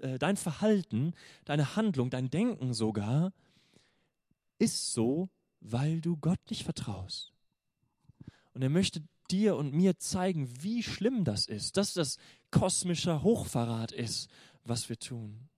äh, 0.00 0.18
dein 0.18 0.36
Verhalten, 0.36 1.12
deine 1.44 1.76
Handlung, 1.76 2.10
dein 2.10 2.30
Denken 2.30 2.72
sogar 2.72 3.32
ist 4.58 4.92
so, 4.92 5.28
weil 5.60 6.00
du 6.00 6.16
Gott 6.16 6.40
nicht 6.50 6.64
vertraust. 6.64 7.32
Und 8.52 8.62
er 8.62 8.70
möchte 8.70 9.02
dir 9.30 9.56
und 9.56 9.72
mir 9.72 9.98
zeigen, 9.98 10.48
wie 10.62 10.82
schlimm 10.82 11.24
das 11.24 11.46
ist, 11.46 11.76
dass 11.76 11.94
das 11.94 12.18
kosmischer 12.50 13.22
Hochverrat 13.22 13.92
ist, 13.92 14.28
was 14.64 14.88
wir 14.88 14.98
tun. 14.98 15.48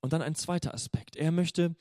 Und 0.00 0.12
dann 0.12 0.22
ein 0.22 0.34
zweiter 0.34 0.74
Aspekt. 0.74 1.16
Er 1.16 1.32
möchte 1.32 1.74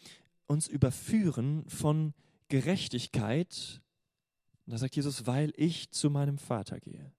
uns 0.47 0.67
überführen 0.67 1.67
von 1.67 2.13
Gerechtigkeit. 2.47 3.81
da 4.65 4.77
sagt 4.77 4.95
Jesus, 4.95 5.25
weil 5.25 5.51
ich 5.57 5.91
zu 5.91 6.09
meinem 6.09 6.37
Vater 6.37 6.79
gehe 6.79 7.11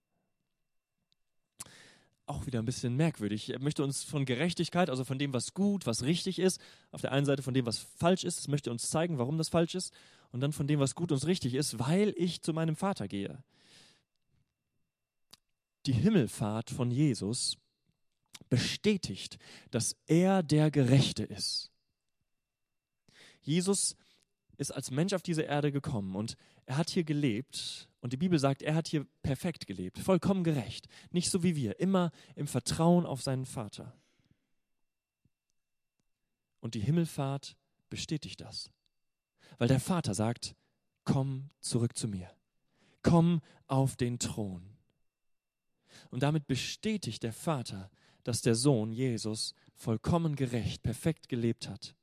auch 2.27 2.45
wieder 2.45 2.59
ein 2.59 2.65
bisschen 2.65 2.95
merkwürdig. 2.95 3.51
Er 3.51 3.59
möchte 3.59 3.83
uns 3.83 4.03
von 4.03 4.25
Gerechtigkeit, 4.25 4.89
also 4.89 5.03
von 5.03 5.19
dem, 5.19 5.33
was 5.33 5.53
gut, 5.53 5.85
was 5.85 6.03
richtig 6.03 6.39
ist, 6.39 6.59
auf 6.91 7.01
der 7.01 7.11
einen 7.11 7.25
Seite 7.25 7.43
von 7.43 7.53
dem, 7.53 7.65
was 7.65 7.77
falsch 7.77 8.23
ist, 8.23 8.39
es 8.39 8.47
möchte 8.47 8.71
uns 8.71 8.89
zeigen, 8.89 9.17
warum 9.17 9.37
das 9.37 9.49
falsch 9.49 9.75
ist, 9.75 9.93
und 10.31 10.41
dann 10.41 10.51
von 10.51 10.67
dem, 10.67 10.79
was 10.79 10.95
gut 10.95 11.11
und 11.11 11.25
richtig 11.25 11.53
ist, 11.53 11.79
weil 11.79 12.13
ich 12.17 12.41
zu 12.41 12.53
meinem 12.53 12.75
Vater 12.75 13.07
gehe. 13.07 13.43
Die 15.85 15.93
Himmelfahrt 15.93 16.69
von 16.69 16.91
Jesus 16.91 17.57
bestätigt, 18.49 19.37
dass 19.71 19.95
er 20.07 20.43
der 20.43 20.71
Gerechte 20.71 21.23
ist. 21.23 21.71
Jesus 23.41 23.95
ist 24.57 24.71
als 24.71 24.91
Mensch 24.91 25.13
auf 25.13 25.21
diese 25.21 25.43
Erde 25.43 25.71
gekommen 25.71 26.15
und 26.15 26.35
er 26.65 26.77
hat 26.77 26.89
hier 26.89 27.03
gelebt 27.03 27.87
und 28.01 28.13
die 28.13 28.17
Bibel 28.17 28.39
sagt, 28.39 28.61
er 28.61 28.75
hat 28.75 28.87
hier 28.87 29.05
perfekt 29.21 29.67
gelebt, 29.67 29.99
vollkommen 29.99 30.43
gerecht, 30.43 30.87
nicht 31.11 31.29
so 31.29 31.43
wie 31.43 31.55
wir, 31.55 31.79
immer 31.79 32.11
im 32.35 32.47
Vertrauen 32.47 33.05
auf 33.05 33.21
seinen 33.21 33.45
Vater. 33.45 33.93
Und 36.59 36.73
die 36.73 36.79
Himmelfahrt 36.79 37.55
bestätigt 37.89 38.41
das, 38.41 38.71
weil 39.57 39.67
der 39.67 39.79
Vater 39.79 40.15
sagt, 40.15 40.55
komm 41.03 41.49
zurück 41.59 41.95
zu 41.95 42.07
mir, 42.07 42.31
komm 43.03 43.41
auf 43.67 43.95
den 43.95 44.17
Thron. 44.17 44.74
Und 46.09 46.23
damit 46.23 46.47
bestätigt 46.47 47.23
der 47.23 47.33
Vater, 47.33 47.89
dass 48.23 48.41
der 48.41 48.55
Sohn 48.55 48.91
Jesus 48.91 49.53
vollkommen 49.75 50.35
gerecht, 50.35 50.83
perfekt 50.83 51.29
gelebt 51.29 51.69
hat. 51.69 51.95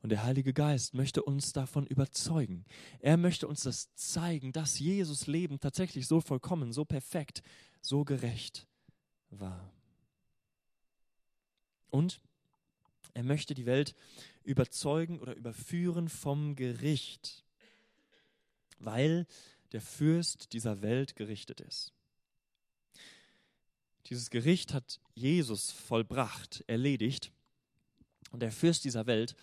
Und 0.00 0.10
der 0.10 0.22
Heilige 0.22 0.52
Geist 0.52 0.94
möchte 0.94 1.22
uns 1.22 1.52
davon 1.52 1.86
überzeugen. 1.86 2.64
Er 3.00 3.16
möchte 3.16 3.48
uns 3.48 3.62
das 3.62 3.92
zeigen, 3.94 4.52
dass 4.52 4.78
Jesus 4.78 5.26
Leben 5.26 5.58
tatsächlich 5.58 6.06
so 6.06 6.20
vollkommen, 6.20 6.72
so 6.72 6.84
perfekt, 6.84 7.42
so 7.80 8.04
gerecht 8.04 8.66
war. 9.30 9.72
Und 11.90 12.20
er 13.14 13.24
möchte 13.24 13.54
die 13.54 13.66
Welt 13.66 13.94
überzeugen 14.44 15.18
oder 15.18 15.34
überführen 15.34 16.08
vom 16.08 16.54
Gericht, 16.54 17.44
weil 18.78 19.26
der 19.72 19.80
Fürst 19.80 20.52
dieser 20.52 20.80
Welt 20.82 21.16
gerichtet 21.16 21.60
ist. 21.60 21.92
Dieses 24.08 24.30
Gericht 24.30 24.72
hat 24.72 25.00
Jesus 25.14 25.70
vollbracht, 25.70 26.64
erledigt. 26.66 27.32
Und 28.30 28.40
der 28.40 28.52
Fürst 28.52 28.84
dieser 28.84 29.06
Welt 29.06 29.36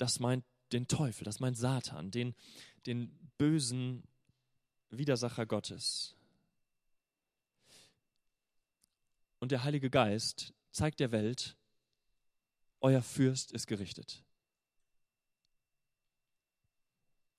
das 0.00 0.18
meint 0.18 0.44
den 0.72 0.88
Teufel, 0.88 1.24
das 1.24 1.40
meint 1.40 1.56
Satan, 1.56 2.10
den, 2.10 2.34
den 2.86 3.10
bösen 3.38 4.02
Widersacher 4.90 5.46
Gottes. 5.46 6.16
Und 9.38 9.52
der 9.52 9.64
Heilige 9.64 9.90
Geist 9.90 10.54
zeigt 10.70 11.00
der 11.00 11.12
Welt, 11.12 11.56
euer 12.80 13.02
Fürst 13.02 13.52
ist 13.52 13.66
gerichtet. 13.66 14.22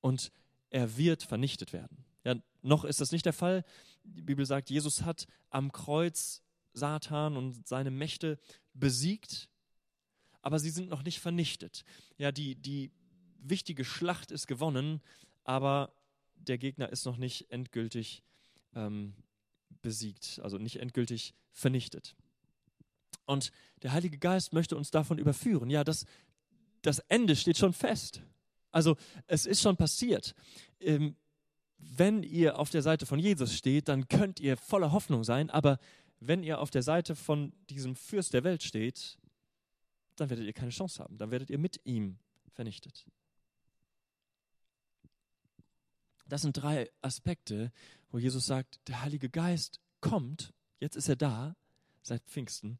Und 0.01 0.32
er 0.70 0.98
wird 0.98 1.24
vernichtet 1.24 1.74
werden. 1.74 2.06
Ja, 2.24 2.36
noch 2.62 2.86
ist 2.86 3.01
das 3.01 3.12
nicht 3.12 3.25
der 3.25 3.34
Fall. 3.34 3.63
Die 4.03 4.22
Bibel 4.22 4.46
sagt, 4.46 4.70
Jesus 4.70 5.03
hat 5.03 5.27
am 5.50 5.72
Kreuz 5.72 6.41
Satan 6.74 7.38
und 7.38 7.68
seine 7.68 7.92
Mächte 7.92 8.40
besiegt 8.74 9.50
aber 10.42 10.60
sie 10.60 10.70
sind 10.70 10.90
noch 10.90 11.04
nicht 11.04 11.20
vernichtet. 11.20 11.84
Ja, 12.18 12.32
die, 12.32 12.56
die 12.56 12.92
wichtige 13.40 13.86
Schlacht 13.86 14.32
ist 14.32 14.48
gewonnen, 14.48 15.01
aber 15.44 15.94
der 16.36 16.58
Gegner 16.58 16.90
ist 16.90 17.06
noch 17.06 17.18
nicht 17.18 17.51
endgültig 17.51 18.24
ähm, 18.75 19.13
besiegt, 19.82 20.40
also 20.44 20.58
nicht 20.58 20.80
endgültig 20.80 21.34
vernichtet. 21.51 22.16
Und 23.25 23.51
der 23.84 23.94
Heilige 23.94 24.18
Geist 24.18 24.54
möchte 24.54 24.75
uns 24.75 24.92
davon 24.92 25.20
überführen, 25.20 25.70
ja, 25.70 25.84
dass 25.84 26.06
das 26.82 27.00
Ende 27.00 27.36
steht 27.36 27.58
schon 27.58 27.74
fest. 27.74 28.22
Also 28.72 28.98
es 29.28 29.46
ist 29.46 29.62
schon 29.62 29.78
passiert. 29.78 30.34
Ähm, 30.80 31.16
wenn 31.78 32.24
ihr 32.24 32.60
auf 32.60 32.70
der 32.70 32.82
Seite 32.82 33.06
von 33.06 33.20
Jesus 33.20 33.56
steht, 33.56 33.88
dann 33.88 34.08
könnt 34.08 34.40
ihr 34.40 34.58
voller 34.58 34.92
Hoffnung 34.92 35.24
sein, 35.24 35.50
aber 35.50 35.80
wenn 36.22 36.44
ihr 36.44 36.60
auf 36.60 36.70
der 36.70 36.84
Seite 36.84 37.16
von 37.16 37.51
diesem 37.70 37.96
Fürst 37.96 38.34
der 38.34 38.44
Welt 38.44 38.63
steht, 38.63 39.18
dann 40.16 40.30
werdet 40.30 40.46
ihr 40.46 40.54
keine 40.54 40.72
Chance 40.72 41.04
haben, 41.04 41.18
dann 41.18 41.32
werdet 41.32 41.50
ihr 41.50 41.58
mit 41.58 41.82
ihm 41.84 42.20
vernichtet. 42.54 43.06
Das 46.28 46.44
sind 46.44 46.54
drei 46.54 46.90
Aspekte, 47.01 47.74
wo 48.12 48.20
Jesus 48.20 48.46
sagt, 48.46 48.80
der 48.88 49.01
Heilige 49.01 49.30
Geist 49.30 49.82
kommt, 50.00 50.54
jetzt 50.80 50.96
ist 50.96 51.10
er 51.10 51.16
da, 51.16 51.56
seit 52.04 52.24
Pfingsten, 52.24 52.80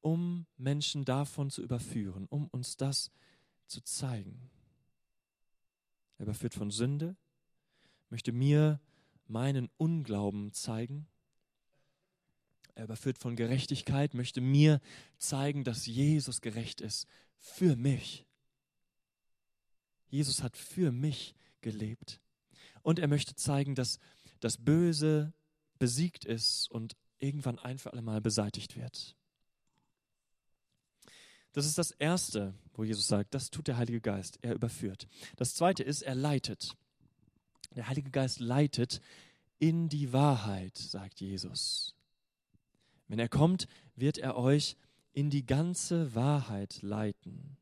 um 0.00 0.46
Menschen 0.56 1.04
davon 1.04 1.50
zu 1.50 1.62
überführen, 1.62 2.26
um 2.28 2.48
uns 2.48 2.76
das 2.76 3.12
zu 3.66 3.80
zeigen. 3.82 4.50
Er 6.18 6.24
überführt 6.24 6.54
von 6.54 6.70
Sünde, 6.70 7.16
möchte 8.10 8.32
mir 8.32 8.80
meinen 9.26 9.70
Unglauben 9.76 10.52
zeigen. 10.52 11.06
Er 12.74 12.84
überführt 12.84 13.18
von 13.18 13.36
Gerechtigkeit, 13.36 14.14
möchte 14.14 14.40
mir 14.40 14.80
zeigen, 15.18 15.64
dass 15.64 15.86
Jesus 15.86 16.40
gerecht 16.40 16.80
ist 16.80 17.06
für 17.36 17.76
mich. 17.76 18.26
Jesus 20.08 20.42
hat 20.42 20.56
für 20.56 20.92
mich 20.92 21.34
gelebt. 21.60 22.20
Und 22.82 22.98
er 22.98 23.08
möchte 23.08 23.34
zeigen, 23.34 23.74
dass 23.74 23.98
das 24.40 24.58
Böse 24.58 25.32
besiegt 25.78 26.24
ist 26.24 26.70
und 26.70 26.96
irgendwann 27.18 27.58
ein 27.58 27.78
für 27.78 27.92
alle 27.92 28.02
Mal 28.02 28.20
beseitigt 28.20 28.76
wird. 28.76 29.16
Das 31.52 31.66
ist 31.66 31.78
das 31.78 31.90
Erste, 31.92 32.54
wo 32.74 32.84
Jesus 32.84 33.06
sagt, 33.06 33.34
das 33.34 33.50
tut 33.50 33.68
der 33.68 33.76
Heilige 33.76 34.00
Geist. 34.00 34.38
Er 34.42 34.54
überführt. 34.54 35.06
Das 35.36 35.54
Zweite 35.54 35.82
ist, 35.82 36.02
er 36.02 36.14
leitet. 36.14 36.74
Der 37.76 37.88
Heilige 37.88 38.10
Geist 38.10 38.40
leitet 38.40 39.00
in 39.58 39.88
die 39.88 40.12
Wahrheit, 40.12 40.76
sagt 40.76 41.20
Jesus. 41.20 41.94
Wenn 43.12 43.18
er 43.18 43.28
kommt, 43.28 43.68
wird 43.94 44.16
er 44.16 44.38
euch 44.38 44.74
in 45.12 45.28
die 45.28 45.44
ganze 45.44 46.14
Wahrheit 46.14 46.80
leiten. 46.80 47.58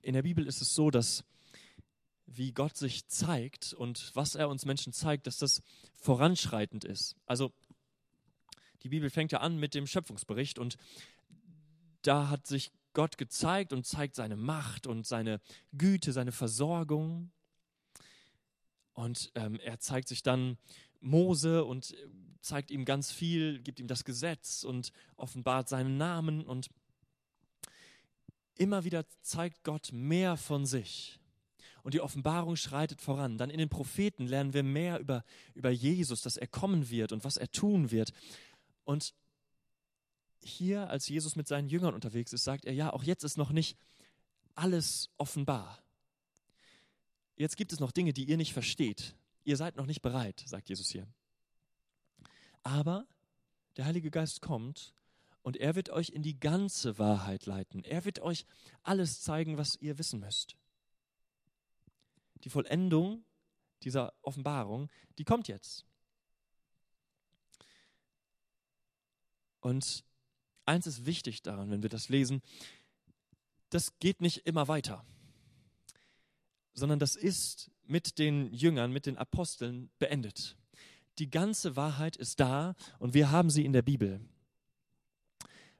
In 0.00 0.14
der 0.14 0.22
Bibel 0.22 0.46
ist 0.46 0.62
es 0.62 0.74
so, 0.74 0.90
dass 0.90 1.22
wie 2.24 2.52
Gott 2.52 2.78
sich 2.78 3.08
zeigt 3.08 3.74
und 3.74 4.10
was 4.14 4.36
er 4.36 4.48
uns 4.48 4.64
Menschen 4.64 4.94
zeigt, 4.94 5.26
dass 5.26 5.36
das 5.36 5.60
voranschreitend 5.96 6.86
ist. 6.86 7.14
Also 7.26 7.52
die 8.82 8.88
Bibel 8.88 9.10
fängt 9.10 9.32
ja 9.32 9.40
an 9.40 9.58
mit 9.58 9.74
dem 9.74 9.86
Schöpfungsbericht 9.86 10.58
und 10.58 10.78
da 12.00 12.30
hat 12.30 12.46
sich 12.46 12.72
Gott 12.94 13.18
gezeigt 13.18 13.74
und 13.74 13.84
zeigt 13.84 14.14
seine 14.14 14.36
Macht 14.36 14.86
und 14.86 15.06
seine 15.06 15.42
Güte, 15.76 16.10
seine 16.10 16.32
Versorgung. 16.32 17.30
Und 18.94 19.30
ähm, 19.34 19.60
er 19.60 19.78
zeigt 19.78 20.08
sich 20.08 20.22
dann 20.22 20.56
Mose 21.02 21.64
und 21.64 21.94
zeigt 22.40 22.70
ihm 22.70 22.84
ganz 22.84 23.10
viel, 23.12 23.60
gibt 23.60 23.78
ihm 23.80 23.86
das 23.86 24.04
Gesetz 24.04 24.64
und 24.64 24.92
offenbart 25.16 25.68
seinen 25.68 25.96
Namen. 25.96 26.46
Und 26.46 26.70
immer 28.56 28.84
wieder 28.84 29.04
zeigt 29.22 29.64
Gott 29.64 29.90
mehr 29.92 30.36
von 30.36 30.66
sich. 30.66 31.18
Und 31.82 31.94
die 31.94 32.00
Offenbarung 32.00 32.56
schreitet 32.56 33.00
voran. 33.00 33.38
Dann 33.38 33.50
in 33.50 33.58
den 33.58 33.68
Propheten 33.68 34.26
lernen 34.26 34.54
wir 34.54 34.62
mehr 34.62 35.00
über, 35.00 35.24
über 35.54 35.70
Jesus, 35.70 36.22
dass 36.22 36.36
er 36.36 36.46
kommen 36.46 36.90
wird 36.90 37.12
und 37.12 37.24
was 37.24 37.36
er 37.36 37.50
tun 37.50 37.90
wird. 37.90 38.12
Und 38.84 39.14
hier, 40.40 40.90
als 40.90 41.08
Jesus 41.08 41.36
mit 41.36 41.48
seinen 41.48 41.68
Jüngern 41.68 41.94
unterwegs 41.94 42.32
ist, 42.32 42.44
sagt 42.44 42.64
er, 42.64 42.72
ja, 42.72 42.92
auch 42.92 43.04
jetzt 43.04 43.24
ist 43.24 43.36
noch 43.36 43.50
nicht 43.50 43.76
alles 44.54 45.10
offenbar. 45.18 45.82
Jetzt 47.36 47.56
gibt 47.56 47.72
es 47.72 47.80
noch 47.80 47.92
Dinge, 47.92 48.12
die 48.12 48.24
ihr 48.24 48.36
nicht 48.36 48.52
versteht. 48.52 49.14
Ihr 49.44 49.56
seid 49.56 49.76
noch 49.76 49.86
nicht 49.86 50.02
bereit, 50.02 50.42
sagt 50.46 50.68
Jesus 50.68 50.88
hier. 50.88 51.06
Aber 52.62 53.06
der 53.76 53.86
Heilige 53.86 54.10
Geist 54.10 54.40
kommt 54.40 54.94
und 55.42 55.56
er 55.56 55.74
wird 55.74 55.90
euch 55.90 56.10
in 56.10 56.22
die 56.22 56.38
ganze 56.38 56.98
Wahrheit 56.98 57.46
leiten. 57.46 57.84
Er 57.84 58.04
wird 58.04 58.20
euch 58.20 58.46
alles 58.82 59.20
zeigen, 59.22 59.58
was 59.58 59.76
ihr 59.80 59.98
wissen 59.98 60.20
müsst. 60.20 60.56
Die 62.44 62.50
Vollendung 62.50 63.24
dieser 63.82 64.14
Offenbarung, 64.22 64.88
die 65.18 65.24
kommt 65.24 65.48
jetzt. 65.48 65.84
Und 69.60 70.04
eins 70.66 70.86
ist 70.86 71.06
wichtig 71.06 71.42
daran, 71.42 71.70
wenn 71.70 71.82
wir 71.82 71.90
das 71.90 72.08
lesen, 72.08 72.42
das 73.70 73.98
geht 73.98 74.20
nicht 74.20 74.46
immer 74.46 74.68
weiter, 74.68 75.04
sondern 76.74 76.98
das 76.98 77.16
ist 77.16 77.70
mit 77.86 78.18
den 78.18 78.52
Jüngern, 78.52 78.92
mit 78.92 79.06
den 79.06 79.18
Aposteln 79.18 79.90
beendet. 79.98 80.56
Die 81.18 81.30
ganze 81.30 81.76
Wahrheit 81.76 82.16
ist 82.16 82.40
da 82.40 82.74
und 82.98 83.14
wir 83.14 83.30
haben 83.30 83.50
sie 83.50 83.64
in 83.64 83.72
der 83.72 83.82
Bibel. 83.82 84.20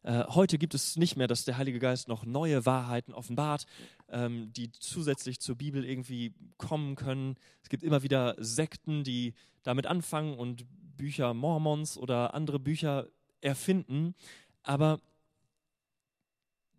Äh, 0.03 0.25
heute 0.29 0.59
gibt 0.59 0.75
es 0.75 0.97
nicht 0.97 1.17
mehr, 1.17 1.29
dass 1.29 1.45
der 1.45 1.57
Heilige 1.57 1.79
Geist 1.79 2.09
noch 2.09 2.25
neue 2.25 2.67
Wahrheiten 2.67 3.15
offenbart, 3.15 3.67
ähm, 4.09 4.53
die 4.53 4.73
zusätzlich 4.73 5.41
zur 5.41 5.57
Bibel 5.57 5.85
irgendwie 5.85 6.35
kommen 6.59 6.97
können. 6.97 7.37
Es 7.63 7.69
gibt 7.69 7.85
immer 7.85 8.03
wieder 8.03 8.35
Sekten, 8.39 9.05
die 9.05 9.35
damit 9.63 9.87
anfangen 9.87 10.35
und 10.37 10.67
Bücher 10.97 11.35
Mormons 11.35 11.97
oder 11.97 12.35
andere 12.35 12.59
Bücher 12.59 13.09
erfinden, 13.41 14.15
aber 14.63 15.01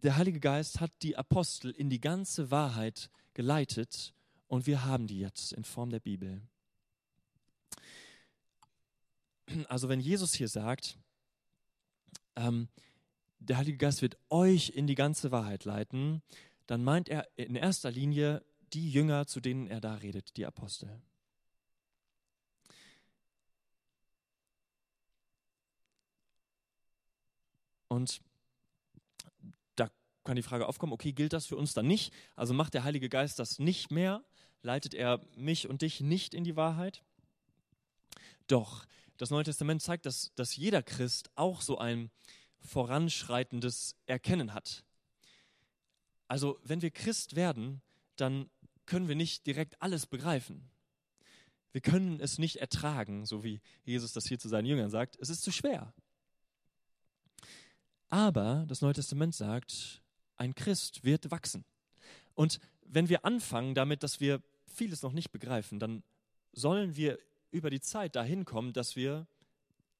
der 0.03 0.17
Heilige 0.17 0.41
Geist 0.41 0.81
hat 0.81 0.91
die 1.01 1.15
Apostel 1.15 1.71
in 1.71 1.89
die 1.89 2.01
ganze 2.01 2.51
Wahrheit 2.51 3.09
geleitet 3.33 4.13
und 4.47 4.67
wir 4.67 4.83
haben 4.83 5.07
die 5.07 5.19
jetzt 5.19 5.53
in 5.53 5.63
Form 5.63 5.89
der 5.89 6.01
Bibel. 6.01 6.41
Also 9.69 9.87
wenn 9.87 10.01
Jesus 10.01 10.33
hier 10.33 10.49
sagt, 10.49 10.97
ähm, 12.35 12.67
der 13.39 13.57
Heilige 13.57 13.77
Geist 13.77 14.01
wird 14.01 14.17
euch 14.29 14.69
in 14.69 14.87
die 14.87 14.95
ganze 14.95 15.31
Wahrheit 15.31 15.63
leiten, 15.63 16.21
dann 16.67 16.83
meint 16.83 17.07
er 17.07 17.27
in 17.37 17.55
erster 17.55 17.91
Linie 17.91 18.43
die 18.73 18.89
Jünger, 18.89 19.25
zu 19.25 19.39
denen 19.39 19.67
er 19.67 19.79
da 19.79 19.95
redet, 19.95 20.35
die 20.35 20.45
Apostel. 20.45 21.01
Und 27.87 28.21
kann 30.23 30.35
die 30.35 30.43
Frage 30.43 30.67
aufkommen, 30.67 30.93
okay, 30.93 31.11
gilt 31.11 31.33
das 31.33 31.45
für 31.45 31.57
uns 31.57 31.73
dann 31.73 31.87
nicht? 31.87 32.13
Also 32.35 32.53
macht 32.53 32.73
der 32.73 32.83
Heilige 32.83 33.09
Geist 33.09 33.39
das 33.39 33.59
nicht 33.59 33.91
mehr? 33.91 34.23
Leitet 34.61 34.93
er 34.93 35.19
mich 35.35 35.67
und 35.67 35.81
dich 35.81 36.01
nicht 36.01 36.33
in 36.33 36.43
die 36.43 36.55
Wahrheit? 36.55 37.03
Doch, 38.47 38.85
das 39.17 39.29
Neue 39.29 39.43
Testament 39.43 39.81
zeigt, 39.81 40.05
dass, 40.05 40.33
dass 40.35 40.55
jeder 40.55 40.81
Christ 40.81 41.29
auch 41.35 41.61
so 41.61 41.77
ein 41.77 42.09
voranschreitendes 42.59 43.95
Erkennen 44.05 44.53
hat. 44.53 44.83
Also 46.27 46.59
wenn 46.63 46.81
wir 46.81 46.91
Christ 46.91 47.35
werden, 47.35 47.81
dann 48.15 48.49
können 48.85 49.07
wir 49.07 49.15
nicht 49.15 49.45
direkt 49.45 49.81
alles 49.81 50.05
begreifen. 50.05 50.69
Wir 51.71 51.81
können 51.81 52.19
es 52.19 52.37
nicht 52.37 52.57
ertragen, 52.57 53.25
so 53.25 53.43
wie 53.43 53.59
Jesus 53.83 54.13
das 54.13 54.27
hier 54.27 54.39
zu 54.39 54.47
seinen 54.47 54.65
Jüngern 54.65 54.89
sagt. 54.89 55.17
Es 55.19 55.29
ist 55.29 55.41
zu 55.41 55.51
schwer. 55.51 55.93
Aber 58.09 58.65
das 58.67 58.81
Neue 58.81 58.93
Testament 58.93 59.33
sagt, 59.33 60.02
ein 60.37 60.55
Christ 60.55 61.03
wird 61.03 61.31
wachsen. 61.31 61.65
Und 62.33 62.59
wenn 62.85 63.09
wir 63.09 63.25
anfangen 63.25 63.75
damit, 63.75 64.03
dass 64.03 64.19
wir 64.19 64.41
vieles 64.65 65.01
noch 65.01 65.13
nicht 65.13 65.31
begreifen, 65.31 65.79
dann 65.79 66.03
sollen 66.51 66.95
wir 66.95 67.19
über 67.51 67.69
die 67.69 67.81
Zeit 67.81 68.15
dahin 68.15 68.45
kommen, 68.45 68.73
dass 68.73 68.95
wir 68.95 69.27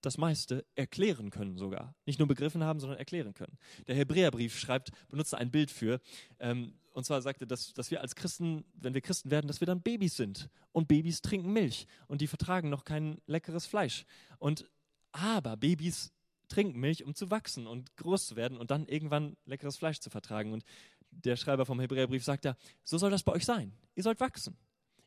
das 0.02 0.18
meiste 0.18 0.66
erklären 0.76 1.30
können 1.30 1.58
sogar. 1.58 1.96
Nicht 2.06 2.20
nur 2.20 2.28
begriffen 2.28 2.64
haben, 2.64 2.80
sondern 2.80 3.00
erklären 3.00 3.34
können. 3.34 3.58
Der 3.88 3.96
Hebräerbrief 3.96 4.60
schreibt, 4.60 4.92
benutzt 5.10 5.34
ein 5.34 5.50
Bild 5.50 5.72
für, 5.72 6.02
ähm, 6.40 6.74
und 6.94 7.06
zwar 7.06 7.22
sagt 7.22 7.42
er, 7.42 7.48
dass, 7.48 7.74
dass 7.74 7.90
wir 7.90 8.02
als 8.02 8.16
Christen, 8.16 8.66
wenn 8.76 8.94
wir 8.94 9.02
Christen 9.02 9.32
werden, 9.32 9.48
dass 9.48 9.62
wir 9.62 9.66
dann 9.66 9.82
Babys 9.82 10.16
sind. 10.16 10.50
Und 10.72 10.88
Babys 10.88 11.22
trinken 11.22 11.52
Milch 11.52 11.88
und 12.08 12.22
die 12.22 12.28
vertragen 12.28 12.70
noch 12.70 12.84
kein 12.84 13.20
leckeres 13.26 13.66
Fleisch. 13.66 14.06
Und 14.38 14.70
aber 15.12 15.58
Babys 15.58 16.12
trinken 16.48 16.80
Milch, 16.80 17.04
um 17.04 17.16
zu 17.16 17.32
wachsen 17.32 17.68
und 17.68 17.96
groß 17.98 18.28
zu 18.28 18.36
werden 18.36 18.58
und 18.58 18.72
dann 18.72 18.88
irgendwann 18.88 19.38
leckeres 19.46 19.78
Fleisch 19.78 20.00
zu 20.00 20.10
vertragen. 20.10 20.54
Und 20.54 20.64
der 21.12 21.36
Schreiber 21.36 21.66
vom 21.66 21.80
Hebräerbrief 21.80 22.24
sagt 22.24 22.46
da, 22.46 22.58
so 22.84 22.98
soll 22.98 23.12
das 23.12 23.24
bei 23.24 23.32
euch 23.32 23.46
sein. 23.46 23.74
Ihr 23.96 24.04
sollt 24.04 24.20
wachsen. 24.20 24.58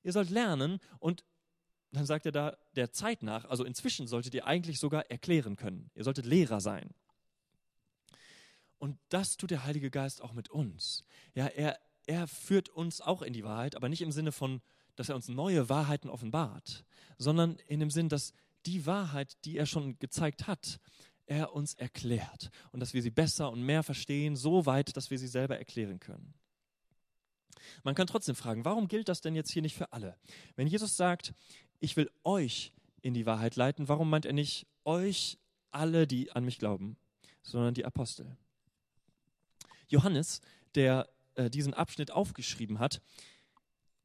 Ihr 0.02 0.12
sollt 0.12 0.30
lernen 0.30 0.78
und 0.98 1.24
dann 1.92 2.06
sagt 2.06 2.26
er 2.26 2.32
da, 2.32 2.56
der 2.74 2.92
Zeit 2.92 3.22
nach, 3.22 3.44
also 3.46 3.64
inzwischen 3.64 4.06
solltet 4.06 4.34
ihr 4.34 4.46
eigentlich 4.46 4.78
sogar 4.78 5.10
erklären 5.10 5.56
können. 5.56 5.90
Ihr 5.94 6.04
solltet 6.04 6.26
Lehrer 6.26 6.60
sein. 6.60 6.90
Und 8.78 8.98
das 9.08 9.36
tut 9.36 9.50
der 9.50 9.64
Heilige 9.64 9.90
Geist 9.90 10.20
auch 10.22 10.32
mit 10.32 10.50
uns. 10.50 11.04
Ja, 11.34 11.46
er, 11.46 11.78
er 12.06 12.26
führt 12.26 12.68
uns 12.68 13.00
auch 13.00 13.22
in 13.22 13.32
die 13.32 13.44
Wahrheit, 13.44 13.74
aber 13.74 13.88
nicht 13.88 14.02
im 14.02 14.12
Sinne 14.12 14.32
von, 14.32 14.60
dass 14.94 15.08
er 15.08 15.16
uns 15.16 15.28
neue 15.28 15.68
Wahrheiten 15.68 16.10
offenbart, 16.10 16.84
sondern 17.18 17.56
in 17.66 17.80
dem 17.80 17.90
Sinn, 17.90 18.08
dass 18.08 18.32
die 18.66 18.86
Wahrheit, 18.86 19.44
die 19.44 19.56
er 19.56 19.66
schon 19.66 19.98
gezeigt 19.98 20.46
hat, 20.46 20.80
er 21.26 21.52
uns 21.52 21.74
erklärt 21.74 22.50
und 22.72 22.80
dass 22.80 22.94
wir 22.94 23.02
sie 23.02 23.10
besser 23.10 23.50
und 23.50 23.62
mehr 23.62 23.82
verstehen, 23.82 24.36
so 24.36 24.66
weit, 24.66 24.96
dass 24.96 25.10
wir 25.10 25.18
sie 25.18 25.28
selber 25.28 25.58
erklären 25.58 26.00
können. 26.00 26.34
Man 27.82 27.94
kann 27.94 28.06
trotzdem 28.06 28.34
fragen, 28.34 28.64
warum 28.64 28.88
gilt 28.88 29.08
das 29.08 29.20
denn 29.20 29.34
jetzt 29.34 29.50
hier 29.50 29.62
nicht 29.62 29.76
für 29.76 29.92
alle? 29.92 30.16
Wenn 30.54 30.66
Jesus 30.68 30.96
sagt, 30.96 31.34
ich 31.80 31.96
will 31.96 32.10
euch 32.24 32.72
in 33.02 33.14
die 33.14 33.26
Wahrheit 33.26 33.56
leiten, 33.56 33.88
warum 33.88 34.08
meint 34.10 34.24
er 34.24 34.32
nicht 34.32 34.66
euch 34.84 35.38
alle, 35.70 36.06
die 36.06 36.32
an 36.32 36.44
mich 36.44 36.58
glauben, 36.58 36.96
sondern 37.42 37.74
die 37.74 37.84
Apostel? 37.84 38.36
Johannes, 39.88 40.40
der 40.74 41.08
äh, 41.34 41.50
diesen 41.50 41.74
Abschnitt 41.74 42.10
aufgeschrieben 42.10 42.78
hat, 42.78 43.00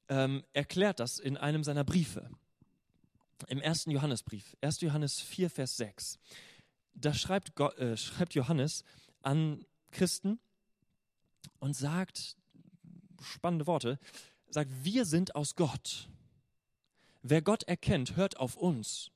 ähm, 0.10 0.44
erklärt 0.54 1.00
das 1.00 1.20
in 1.20 1.38
einem 1.38 1.64
seiner 1.64 1.84
Briefe. 1.84 2.30
Im 3.48 3.60
ersten 3.60 3.90
Johannesbrief, 3.90 4.56
1. 4.62 4.82
Johannes 4.82 5.20
4, 5.20 5.50
Vers 5.50 5.78
6. 5.78 6.20
Da 6.94 7.14
schreibt, 7.14 7.56
Gott, 7.56 7.78
äh, 7.78 7.98
schreibt 7.98 8.34
Johannes 8.34 8.84
an 9.22 9.66
Christen 9.92 10.40
und 11.60 11.76
sagt 11.76 12.38
spannende 13.22 13.68
Worte, 13.68 14.00
sagt, 14.50 14.72
wir 14.84 15.06
sind 15.06 15.36
aus 15.36 15.56
Gott. 15.56 16.10
Wer 17.22 17.42
Gott 17.42 17.64
erkennt, 17.64 18.16
hört 18.16 18.38
auf 18.38 18.56
uns. 18.58 19.12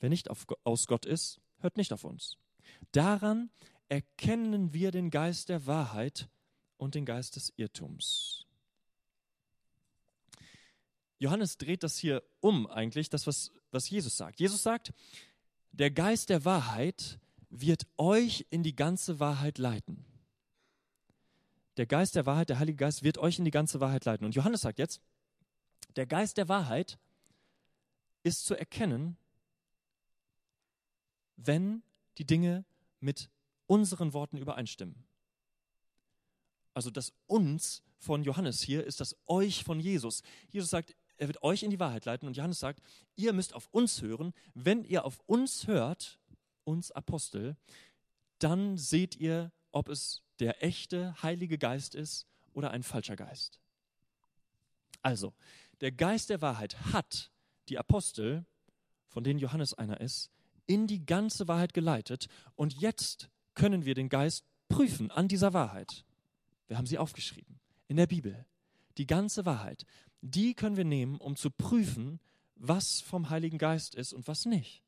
Wer 0.00 0.08
nicht 0.08 0.30
auf, 0.30 0.46
aus 0.64 0.86
Gott 0.86 1.06
ist, 1.06 1.40
hört 1.58 1.76
nicht 1.76 1.92
auf 1.92 2.04
uns. 2.04 2.36
Daran 2.92 3.50
erkennen 3.88 4.72
wir 4.72 4.90
den 4.90 5.10
Geist 5.10 5.48
der 5.48 5.66
Wahrheit 5.66 6.28
und 6.76 6.94
den 6.94 7.04
Geist 7.04 7.36
des 7.36 7.52
Irrtums. 7.56 8.46
Johannes 11.18 11.56
dreht 11.56 11.82
das 11.82 11.96
hier 11.96 12.22
um 12.40 12.66
eigentlich, 12.66 13.08
das, 13.08 13.26
was, 13.26 13.50
was 13.70 13.88
Jesus 13.88 14.16
sagt. 14.16 14.40
Jesus 14.40 14.62
sagt, 14.62 14.92
der 15.78 15.90
Geist 15.90 16.28
der 16.28 16.44
Wahrheit 16.44 17.18
wird 17.50 17.86
euch 17.98 18.46
in 18.50 18.62
die 18.62 18.76
ganze 18.76 19.18
Wahrheit 19.18 19.58
leiten. 19.58 20.04
Der 21.76 21.86
Geist 21.86 22.14
der 22.14 22.26
Wahrheit, 22.26 22.48
der 22.48 22.60
Heilige 22.60 22.76
Geist, 22.76 23.02
wird 23.02 23.18
euch 23.18 23.38
in 23.38 23.44
die 23.44 23.50
ganze 23.50 23.80
Wahrheit 23.80 24.04
leiten. 24.04 24.24
Und 24.24 24.34
Johannes 24.34 24.60
sagt 24.60 24.78
jetzt, 24.78 25.00
der 25.96 26.06
Geist 26.06 26.36
der 26.36 26.48
Wahrheit 26.48 26.98
ist 28.22 28.46
zu 28.46 28.54
erkennen, 28.54 29.16
wenn 31.36 31.82
die 32.18 32.24
Dinge 32.24 32.64
mit 33.00 33.28
unseren 33.66 34.12
Worten 34.12 34.36
übereinstimmen. 34.36 35.04
Also 36.72 36.90
das 36.90 37.12
uns 37.26 37.82
von 37.98 38.22
Johannes 38.22 38.62
hier 38.62 38.84
ist 38.84 39.00
das 39.00 39.16
euch 39.26 39.64
von 39.64 39.80
Jesus. 39.80 40.22
Jesus 40.50 40.70
sagt, 40.70 40.94
er 41.16 41.28
wird 41.28 41.42
euch 41.42 41.62
in 41.62 41.70
die 41.70 41.80
Wahrheit 41.80 42.04
leiten 42.04 42.26
und 42.26 42.36
Johannes 42.36 42.60
sagt, 42.60 42.80
ihr 43.16 43.32
müsst 43.32 43.54
auf 43.54 43.68
uns 43.70 44.02
hören. 44.02 44.32
Wenn 44.54 44.84
ihr 44.84 45.04
auf 45.04 45.20
uns 45.26 45.66
hört, 45.66 46.18
uns 46.64 46.90
Apostel, 46.90 47.56
dann 48.38 48.76
seht 48.76 49.16
ihr, 49.16 49.52
ob 49.70 49.88
es 49.88 50.22
der 50.40 50.62
echte 50.62 51.22
Heilige 51.22 51.58
Geist 51.58 51.94
ist 51.94 52.26
oder 52.52 52.70
ein 52.70 52.82
falscher 52.82 53.16
Geist. 53.16 53.60
Also, 55.02 55.34
der 55.80 55.92
Geist 55.92 56.30
der 56.30 56.40
Wahrheit 56.40 56.76
hat 56.92 57.30
die 57.68 57.78
Apostel, 57.78 58.44
von 59.08 59.24
denen 59.24 59.38
Johannes 59.38 59.74
einer 59.74 60.00
ist, 60.00 60.30
in 60.66 60.86
die 60.86 61.04
ganze 61.04 61.46
Wahrheit 61.46 61.74
geleitet 61.74 62.26
und 62.54 62.74
jetzt 62.80 63.28
können 63.54 63.84
wir 63.84 63.94
den 63.94 64.08
Geist 64.08 64.44
prüfen 64.68 65.10
an 65.10 65.28
dieser 65.28 65.52
Wahrheit. 65.52 66.04
Wir 66.66 66.78
haben 66.78 66.86
sie 66.86 66.98
aufgeschrieben 66.98 67.60
in 67.86 67.96
der 67.96 68.06
Bibel. 68.06 68.46
Die 68.98 69.06
ganze 69.06 69.44
Wahrheit, 69.44 69.86
die 70.20 70.54
können 70.54 70.76
wir 70.76 70.84
nehmen, 70.84 71.16
um 71.18 71.36
zu 71.36 71.50
prüfen, 71.50 72.20
was 72.56 73.00
vom 73.00 73.30
Heiligen 73.30 73.58
Geist 73.58 73.94
ist 73.94 74.12
und 74.12 74.26
was 74.28 74.46
nicht. 74.46 74.82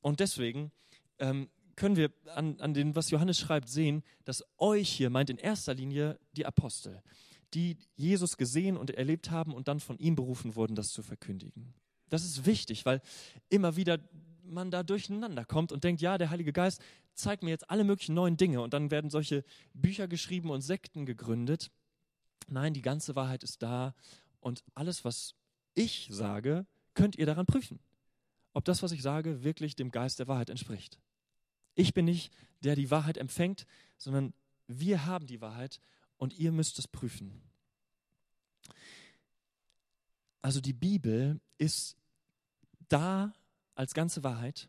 Und 0.00 0.20
deswegen 0.20 0.72
ähm, 1.18 1.48
können 1.76 1.96
wir 1.96 2.10
an, 2.34 2.60
an 2.60 2.74
dem, 2.74 2.94
was 2.94 3.10
Johannes 3.10 3.38
schreibt, 3.38 3.68
sehen, 3.68 4.02
dass 4.24 4.44
euch 4.58 4.88
hier 4.88 5.10
meint 5.10 5.30
in 5.30 5.38
erster 5.38 5.74
Linie 5.74 6.18
die 6.36 6.46
Apostel, 6.46 7.02
die 7.52 7.78
Jesus 7.96 8.36
gesehen 8.36 8.76
und 8.76 8.90
erlebt 8.90 9.30
haben 9.30 9.54
und 9.54 9.68
dann 9.68 9.80
von 9.80 9.98
ihm 9.98 10.14
berufen 10.14 10.56
wurden, 10.56 10.74
das 10.74 10.88
zu 10.88 11.02
verkündigen. 11.02 11.74
Das 12.08 12.24
ist 12.24 12.46
wichtig, 12.46 12.84
weil 12.84 13.00
immer 13.48 13.76
wieder 13.76 13.98
man 14.42 14.70
da 14.70 14.82
durcheinander 14.82 15.44
kommt 15.44 15.72
und 15.72 15.84
denkt, 15.84 16.02
ja, 16.02 16.18
der 16.18 16.30
Heilige 16.30 16.52
Geist 16.52 16.82
zeigt 17.14 17.42
mir 17.42 17.50
jetzt 17.50 17.70
alle 17.70 17.84
möglichen 17.84 18.14
neuen 18.14 18.36
Dinge 18.36 18.60
und 18.60 18.74
dann 18.74 18.90
werden 18.90 19.10
solche 19.10 19.44
Bücher 19.72 20.08
geschrieben 20.08 20.50
und 20.50 20.62
Sekten 20.62 21.06
gegründet. 21.06 21.70
Nein, 22.48 22.74
die 22.74 22.82
ganze 22.82 23.16
Wahrheit 23.16 23.42
ist 23.42 23.62
da 23.62 23.94
und 24.40 24.64
alles, 24.74 25.04
was 25.04 25.34
ich 25.74 26.08
sage, 26.10 26.66
könnt 26.94 27.16
ihr 27.16 27.26
daran 27.26 27.46
prüfen, 27.46 27.80
ob 28.52 28.64
das, 28.64 28.82
was 28.82 28.92
ich 28.92 29.02
sage, 29.02 29.42
wirklich 29.42 29.76
dem 29.76 29.90
Geist 29.90 30.18
der 30.18 30.28
Wahrheit 30.28 30.50
entspricht. 30.50 30.98
Ich 31.74 31.94
bin 31.94 32.04
nicht 32.04 32.32
der 32.62 32.76
die 32.76 32.90
Wahrheit 32.90 33.18
empfängt, 33.18 33.66
sondern 33.98 34.32
wir 34.66 35.06
haben 35.06 35.26
die 35.26 35.40
Wahrheit 35.40 35.80
und 36.16 36.32
ihr 36.38 36.52
müsst 36.52 36.78
es 36.78 36.88
prüfen. 36.88 37.42
Also 40.40 40.60
die 40.60 40.72
Bibel 40.72 41.40
ist 41.58 41.96
da 42.88 43.32
als 43.74 43.94
ganze 43.94 44.24
Wahrheit 44.24 44.68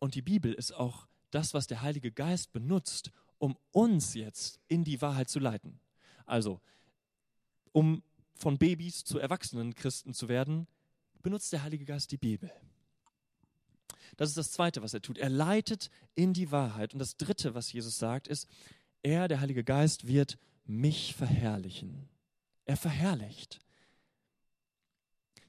und 0.00 0.16
die 0.16 0.22
Bibel 0.22 0.52
ist 0.52 0.72
auch 0.72 1.06
das, 1.30 1.54
was 1.54 1.68
der 1.68 1.82
Heilige 1.82 2.10
Geist 2.10 2.52
benutzt, 2.52 3.12
um 3.38 3.56
uns 3.70 4.14
jetzt 4.14 4.58
in 4.66 4.82
die 4.82 5.00
Wahrheit 5.00 5.28
zu 5.28 5.38
leiten. 5.38 5.78
Also, 6.26 6.60
um 7.72 8.02
von 8.34 8.58
Babys 8.58 9.04
zu 9.04 9.18
erwachsenen 9.18 9.74
Christen 9.74 10.12
zu 10.12 10.28
werden, 10.28 10.66
benutzt 11.22 11.52
der 11.52 11.62
Heilige 11.62 11.84
Geist 11.84 12.10
die 12.10 12.16
Bibel. 12.16 12.50
Das 14.16 14.28
ist 14.28 14.38
das 14.38 14.50
Zweite, 14.50 14.82
was 14.82 14.94
er 14.94 15.02
tut. 15.02 15.18
Er 15.18 15.28
leitet 15.28 15.90
in 16.14 16.32
die 16.32 16.50
Wahrheit. 16.50 16.92
Und 16.92 16.98
das 16.98 17.16
Dritte, 17.16 17.54
was 17.54 17.72
Jesus 17.72 17.98
sagt, 17.98 18.26
ist, 18.26 18.48
er, 19.02 19.28
der 19.28 19.40
Heilige 19.40 19.64
Geist, 19.64 20.06
wird 20.06 20.38
mich 20.64 21.14
verherrlichen. 21.14 22.08
Er 22.64 22.76
verherrlicht. 22.76 23.60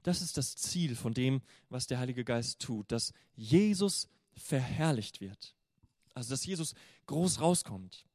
Das 0.03 0.21
ist 0.21 0.37
das 0.37 0.55
Ziel 0.55 0.95
von 0.95 1.13
dem, 1.13 1.41
was 1.69 1.87
der 1.87 1.99
Heilige 1.99 2.23
Geist 2.23 2.59
tut, 2.59 2.91
dass 2.91 3.13
Jesus 3.35 4.07
verherrlicht 4.35 5.21
wird. 5.21 5.55
Also, 6.13 6.31
dass 6.31 6.45
Jesus 6.45 6.73
groß 7.07 7.39
rauskommt. 7.39 8.05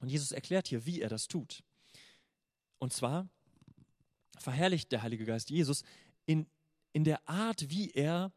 Und 0.00 0.08
Jesus 0.08 0.32
erklärt 0.32 0.68
hier, 0.68 0.86
wie 0.86 1.00
er 1.00 1.08
das 1.08 1.28
tut. 1.28 1.62
Und 2.78 2.92
zwar 2.92 3.28
verherrlicht 4.38 4.90
der 4.90 5.02
Heilige 5.02 5.24
Geist 5.24 5.50
Jesus 5.50 5.84
in, 6.26 6.46
in 6.92 7.04
der 7.04 7.28
Art, 7.28 7.70
wie 7.70 7.90
er 7.90 8.32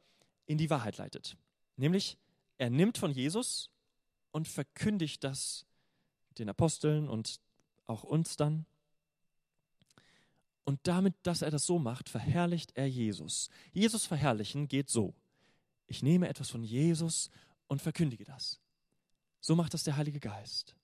in 0.45 0.57
die 0.57 0.69
Wahrheit 0.69 0.97
leitet. 0.97 1.37
Nämlich, 1.77 2.17
er 2.57 2.69
nimmt 2.69 2.97
von 2.97 3.11
Jesus 3.11 3.69
und 4.31 4.47
verkündigt 4.47 5.23
das 5.23 5.65
den 6.37 6.49
Aposteln 6.49 7.07
und 7.09 7.39
auch 7.85 8.03
uns 8.03 8.35
dann. 8.35 8.65
Und 10.63 10.79
damit, 10.83 11.15
dass 11.23 11.41
er 11.41 11.51
das 11.51 11.65
so 11.65 11.79
macht, 11.79 12.09
verherrlicht 12.09 12.71
er 12.75 12.87
Jesus. 12.87 13.49
Jesus 13.71 14.05
verherrlichen 14.05 14.67
geht 14.67 14.89
so. 14.89 15.13
Ich 15.87 16.03
nehme 16.03 16.27
etwas 16.27 16.49
von 16.49 16.63
Jesus 16.63 17.29
und 17.67 17.81
verkündige 17.81 18.23
das. 18.23 18.59
So 19.39 19.55
macht 19.55 19.73
das 19.73 19.83
der 19.83 19.97
Heilige 19.97 20.19
Geist. 20.19 20.75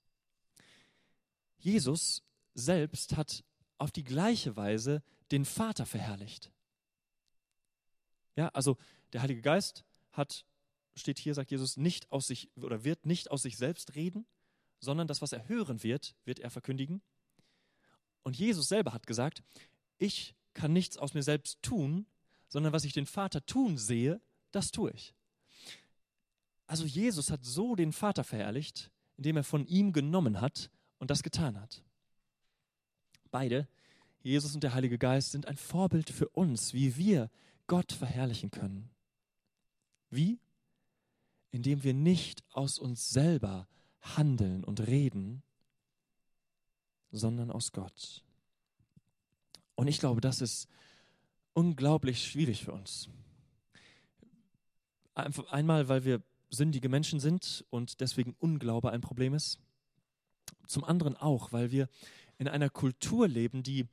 Jesus 1.58 2.22
selbst 2.54 3.16
hat 3.16 3.44
auf 3.78 3.90
die 3.90 4.04
gleiche 4.04 4.56
Weise 4.56 5.02
den 5.30 5.44
Vater 5.44 5.86
verherrlicht. 5.86 6.52
Ja, 8.36 8.48
also 8.48 8.76
der 9.12 9.22
Heilige 9.22 9.42
Geist 9.42 9.84
hat, 10.12 10.44
steht 10.94 11.18
hier, 11.18 11.34
sagt 11.34 11.50
Jesus, 11.50 11.76
nicht 11.76 12.10
aus 12.12 12.26
sich 12.26 12.50
oder 12.56 12.84
wird 12.84 13.06
nicht 13.06 13.30
aus 13.30 13.42
sich 13.42 13.56
selbst 13.56 13.94
reden, 13.94 14.26
sondern 14.80 15.06
das, 15.06 15.22
was 15.22 15.32
er 15.32 15.48
hören 15.48 15.82
wird, 15.82 16.14
wird 16.24 16.38
er 16.40 16.50
verkündigen. 16.50 17.02
Und 18.22 18.36
Jesus 18.38 18.68
selber 18.68 18.92
hat 18.92 19.06
gesagt, 19.06 19.42
ich 19.98 20.34
kann 20.54 20.72
nichts 20.72 20.96
aus 20.96 21.14
mir 21.14 21.22
selbst 21.22 21.62
tun, 21.62 22.06
sondern 22.48 22.72
was 22.72 22.84
ich 22.84 22.92
den 22.92 23.06
Vater 23.06 23.44
tun 23.46 23.78
sehe, 23.78 24.20
das 24.52 24.70
tue 24.70 24.92
ich. 24.92 25.14
Also 26.66 26.84
Jesus 26.84 27.30
hat 27.30 27.44
so 27.44 27.74
den 27.74 27.92
Vater 27.92 28.24
verherrlicht, 28.24 28.90
indem 29.16 29.36
er 29.36 29.44
von 29.44 29.66
ihm 29.66 29.92
genommen 29.92 30.40
hat 30.40 30.70
und 30.98 31.10
das 31.10 31.22
getan 31.22 31.60
hat. 31.60 31.82
Beide, 33.30 33.68
Jesus 34.22 34.54
und 34.54 34.62
der 34.62 34.74
Heilige 34.74 34.98
Geist, 34.98 35.32
sind 35.32 35.46
ein 35.46 35.56
Vorbild 35.56 36.10
für 36.10 36.28
uns, 36.28 36.72
wie 36.72 36.96
wir 36.96 37.30
Gott 37.66 37.92
verherrlichen 37.92 38.50
können. 38.50 38.90
Wie? 40.10 40.38
Indem 41.50 41.82
wir 41.82 41.94
nicht 41.94 42.44
aus 42.52 42.78
uns 42.78 43.10
selber 43.10 43.66
handeln 44.00 44.64
und 44.64 44.80
reden, 44.80 45.42
sondern 47.10 47.50
aus 47.50 47.72
Gott. 47.72 48.24
Und 49.74 49.88
ich 49.88 49.98
glaube, 49.98 50.20
das 50.20 50.40
ist 50.40 50.68
unglaublich 51.54 52.24
schwierig 52.24 52.64
für 52.64 52.72
uns. 52.72 53.08
Einmal, 55.14 55.88
weil 55.88 56.04
wir 56.04 56.22
sündige 56.50 56.88
Menschen 56.88 57.20
sind 57.20 57.64
und 57.70 58.00
deswegen 58.00 58.34
Unglaube 58.38 58.90
ein 58.90 59.00
Problem 59.00 59.34
ist. 59.34 59.58
Zum 60.66 60.84
anderen 60.84 61.16
auch, 61.16 61.52
weil 61.52 61.70
wir 61.70 61.88
in 62.38 62.48
einer 62.48 62.70
Kultur 62.70 63.28
leben, 63.28 63.62
die 63.62 63.86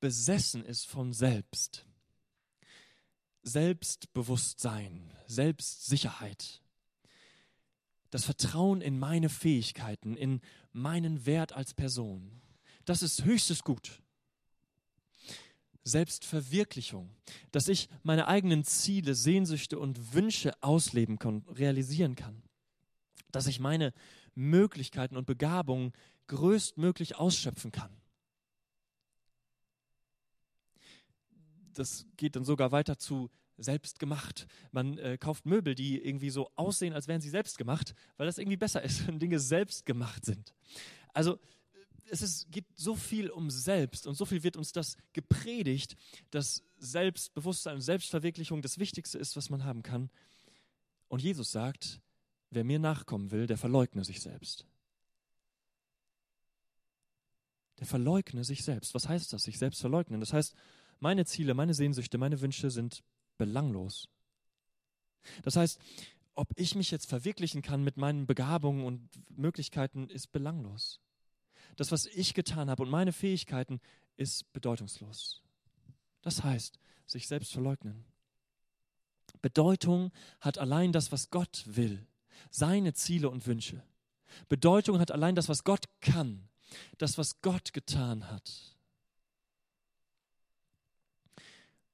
besessen 0.00 0.64
ist 0.64 0.86
von 0.86 1.12
selbst. 1.12 1.86
Selbstbewusstsein, 3.42 5.12
Selbstsicherheit, 5.26 6.62
das 8.10 8.24
Vertrauen 8.24 8.80
in 8.80 8.98
meine 8.98 9.28
Fähigkeiten, 9.28 10.16
in 10.16 10.40
meinen 10.72 11.26
Wert 11.26 11.52
als 11.52 11.74
Person. 11.74 12.40
Das 12.84 13.02
ist 13.02 13.24
höchstes 13.24 13.64
Gut. 13.64 14.03
Selbstverwirklichung, 15.84 17.10
dass 17.52 17.68
ich 17.68 17.88
meine 18.02 18.26
eigenen 18.26 18.64
Ziele, 18.64 19.14
Sehnsüchte 19.14 19.78
und 19.78 20.14
Wünsche 20.14 20.52
ausleben 20.62 21.18
kann, 21.18 21.44
realisieren 21.48 22.16
kann. 22.16 22.42
Dass 23.30 23.46
ich 23.46 23.60
meine 23.60 23.92
Möglichkeiten 24.34 25.16
und 25.16 25.26
Begabungen 25.26 25.92
größtmöglich 26.26 27.16
ausschöpfen 27.16 27.70
kann. 27.70 27.90
Das 31.74 32.06
geht 32.16 32.36
dann 32.36 32.44
sogar 32.44 32.72
weiter 32.72 32.98
zu 32.98 33.30
selbst 33.58 33.98
gemacht. 33.98 34.46
Man 34.72 34.98
äh, 34.98 35.18
kauft 35.18 35.46
Möbel, 35.46 35.74
die 35.74 36.04
irgendwie 36.04 36.30
so 36.30 36.50
aussehen, 36.56 36.94
als 36.94 37.08
wären 37.08 37.20
sie 37.20 37.28
selbst 37.28 37.58
gemacht, 37.58 37.94
weil 38.16 38.26
das 38.26 38.38
irgendwie 38.38 38.56
besser 38.56 38.82
ist, 38.82 39.06
wenn 39.06 39.18
Dinge 39.18 39.38
selbst 39.38 39.86
gemacht 39.86 40.24
sind. 40.24 40.54
Also 41.12 41.38
es 42.10 42.22
ist, 42.22 42.50
geht 42.50 42.66
so 42.74 42.94
viel 42.94 43.30
um 43.30 43.50
Selbst 43.50 44.06
und 44.06 44.14
so 44.14 44.24
viel 44.24 44.42
wird 44.42 44.56
uns 44.56 44.72
das 44.72 44.96
gepredigt, 45.12 45.96
dass 46.30 46.62
Selbstbewusstsein 46.78 47.76
und 47.76 47.80
Selbstverwirklichung 47.80 48.62
das 48.62 48.78
Wichtigste 48.78 49.18
ist, 49.18 49.36
was 49.36 49.50
man 49.50 49.64
haben 49.64 49.82
kann. 49.82 50.10
Und 51.08 51.22
Jesus 51.22 51.52
sagt, 51.52 52.00
wer 52.50 52.64
mir 52.64 52.78
nachkommen 52.78 53.30
will, 53.30 53.46
der 53.46 53.58
verleugne 53.58 54.04
sich 54.04 54.20
selbst. 54.20 54.66
Der 57.78 57.86
verleugne 57.86 58.44
sich 58.44 58.62
selbst. 58.64 58.94
Was 58.94 59.08
heißt 59.08 59.32
das, 59.32 59.42
sich 59.42 59.58
selbst 59.58 59.80
verleugnen? 59.80 60.20
Das 60.20 60.32
heißt, 60.32 60.54
meine 61.00 61.24
Ziele, 61.24 61.54
meine 61.54 61.74
Sehnsüchte, 61.74 62.18
meine 62.18 62.40
Wünsche 62.40 62.70
sind 62.70 63.02
belanglos. 63.36 64.08
Das 65.42 65.56
heißt, 65.56 65.78
ob 66.34 66.48
ich 66.56 66.74
mich 66.74 66.90
jetzt 66.90 67.08
verwirklichen 67.08 67.62
kann 67.62 67.82
mit 67.82 67.96
meinen 67.96 68.26
Begabungen 68.26 68.84
und 68.84 69.08
Möglichkeiten, 69.36 70.08
ist 70.08 70.32
belanglos. 70.32 71.00
Das, 71.76 71.92
was 71.92 72.06
ich 72.06 72.34
getan 72.34 72.70
habe 72.70 72.82
und 72.82 72.90
meine 72.90 73.12
Fähigkeiten, 73.12 73.80
ist 74.16 74.52
bedeutungslos. 74.52 75.42
Das 76.22 76.42
heißt, 76.42 76.78
sich 77.06 77.26
selbst 77.26 77.52
verleugnen. 77.52 78.04
Bedeutung 79.42 80.10
hat 80.40 80.58
allein 80.58 80.92
das, 80.92 81.12
was 81.12 81.30
Gott 81.30 81.64
will, 81.66 82.06
seine 82.50 82.94
Ziele 82.94 83.28
und 83.28 83.46
Wünsche. 83.46 83.82
Bedeutung 84.48 84.98
hat 85.00 85.10
allein 85.10 85.34
das, 85.34 85.48
was 85.48 85.64
Gott 85.64 85.84
kann, 86.00 86.48
das, 86.98 87.18
was 87.18 87.40
Gott 87.42 87.72
getan 87.72 88.30
hat. 88.30 88.76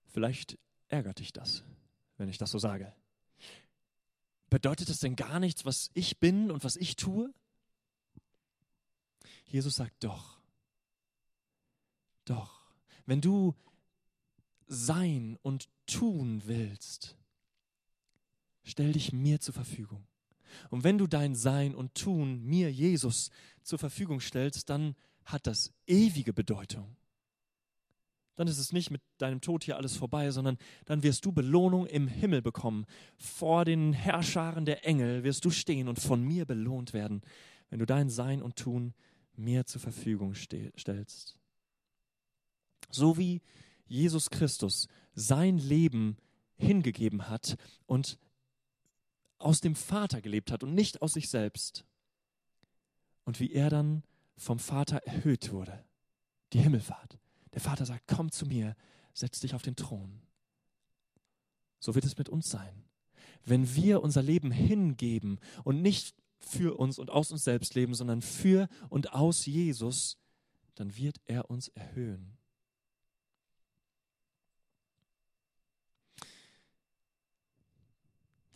Vielleicht 0.07 0.59
ärgert 0.89 1.19
dich 1.19 1.33
das, 1.33 1.65
wenn 2.19 2.29
ich 2.29 2.39
das 2.39 2.51
so 2.51 2.59
sage. 2.59 2.93
Bedeutet 4.49 4.89
das 4.89 4.99
denn 4.99 5.17
gar 5.17 5.39
nichts, 5.39 5.65
was 5.65 5.91
ich 5.95 6.19
bin 6.19 6.51
und 6.51 6.65
was 6.65 6.77
ich 6.77 6.97
tue? 6.97 7.33
Jesus 9.51 9.75
sagt 9.75 10.05
doch, 10.05 10.39
doch, 12.25 12.73
wenn 13.07 13.21
du 13.21 13.55
sein 14.69 15.37
und 15.43 15.69
tun 15.87 16.43
willst, 16.47 17.17
stell 18.63 18.93
dich 18.93 19.13
mir 19.13 19.41
zur 19.41 19.55
Verfügung. 19.55 20.07
Und 20.69 20.85
wenn 20.85 20.99
du 20.99 21.07
dein 21.07 21.35
Sein 21.35 21.75
und 21.75 21.95
Tun 21.95 22.43
mir, 22.45 22.71
Jesus, 22.73 23.31
zur 23.63 23.79
Verfügung 23.79 24.21
stellst, 24.21 24.71
dann 24.71 24.95
hat 25.25 25.47
das 25.47 25.73
ewige 25.87 26.33
Bedeutung. 26.33 26.97
Dann 28.37 28.49
ist 28.49 28.59
es 28.59 28.73
nicht 28.73 28.91
mit 28.91 29.03
deinem 29.19 29.41
Tod 29.41 29.65
hier 29.65 29.77
alles 29.77 29.97
vorbei, 29.97 30.31
sondern 30.31 30.57
dann 30.87 31.03
wirst 31.03 31.25
du 31.25 31.33
Belohnung 31.33 31.87
im 31.87 32.09
Himmel 32.09 32.43
bekommen. 32.43 32.87
Vor 33.17 33.65
den 33.65 33.93
Herrscharen 33.93 34.65
der 34.65 34.87
Engel 34.87 35.25
wirst 35.25 35.45
du 35.45 35.51
stehen 35.51 35.89
und 35.89 35.99
von 35.99 36.23
mir 36.23 36.47
belohnt 36.47 36.93
werden, 36.93 37.23
wenn 37.69 37.81
du 37.81 37.87
dein 37.87 38.09
Sein 38.09 38.41
und 38.41 38.57
Tun 38.57 38.95
mir 39.41 39.67
zur 39.67 39.81
Verfügung 39.81 40.35
stellst. 40.35 41.39
So 42.91 43.17
wie 43.17 43.43
Jesus 43.87 44.31
Christus 44.31 44.89
sein 45.15 45.59
Leben 45.59 46.17
hingegeben 46.57 47.29
hat 47.29 47.57
und 47.87 48.19
aus 49.39 49.61
dem 49.61 49.75
Vater 49.75 50.21
gelebt 50.21 50.53
hat 50.53 50.63
und 50.63 50.75
nicht 50.75 51.03
aus 51.03 51.15
sich 51.15 51.29
selbst. 51.29 51.85
Und 53.25 53.41
wie 53.41 53.53
er 53.53 53.71
dann 53.71 54.03
vom 54.37 54.59
Vater 54.59 54.99
erhöht 54.99 55.53
wurde. 55.53 55.85
Die 56.53 56.61
Himmelfahrt. 56.61 57.19
Der 57.55 57.61
Vater 57.61 57.87
sagt, 57.87 58.05
komm 58.07 58.31
zu 58.31 58.47
mir, 58.47 58.77
setz 59.13 59.41
dich 59.41 59.55
auf 59.55 59.63
den 59.63 59.77
Thron. 59.77 60.23
So 61.79 61.95
wird 61.95 62.05
es 62.05 62.19
mit 62.19 62.29
uns 62.29 62.51
sein. 62.51 62.85
Wenn 63.45 63.75
wir 63.75 64.03
unser 64.03 64.23
Leben 64.23 64.51
hingeben 64.51 65.41
und 65.65 65.81
nicht 65.81 66.15
für 66.41 66.79
uns 66.79 66.99
und 66.99 67.11
aus 67.11 67.31
uns 67.31 67.45
selbst 67.45 67.75
leben, 67.75 67.95
sondern 67.95 68.23
für 68.23 68.69
und 68.89 69.13
aus 69.13 69.47
Jesus, 69.47 70.19
dann 70.75 70.97
wird 70.97 71.21
er 71.27 71.51
uns 71.51 71.69
erhöhen. 71.69 72.37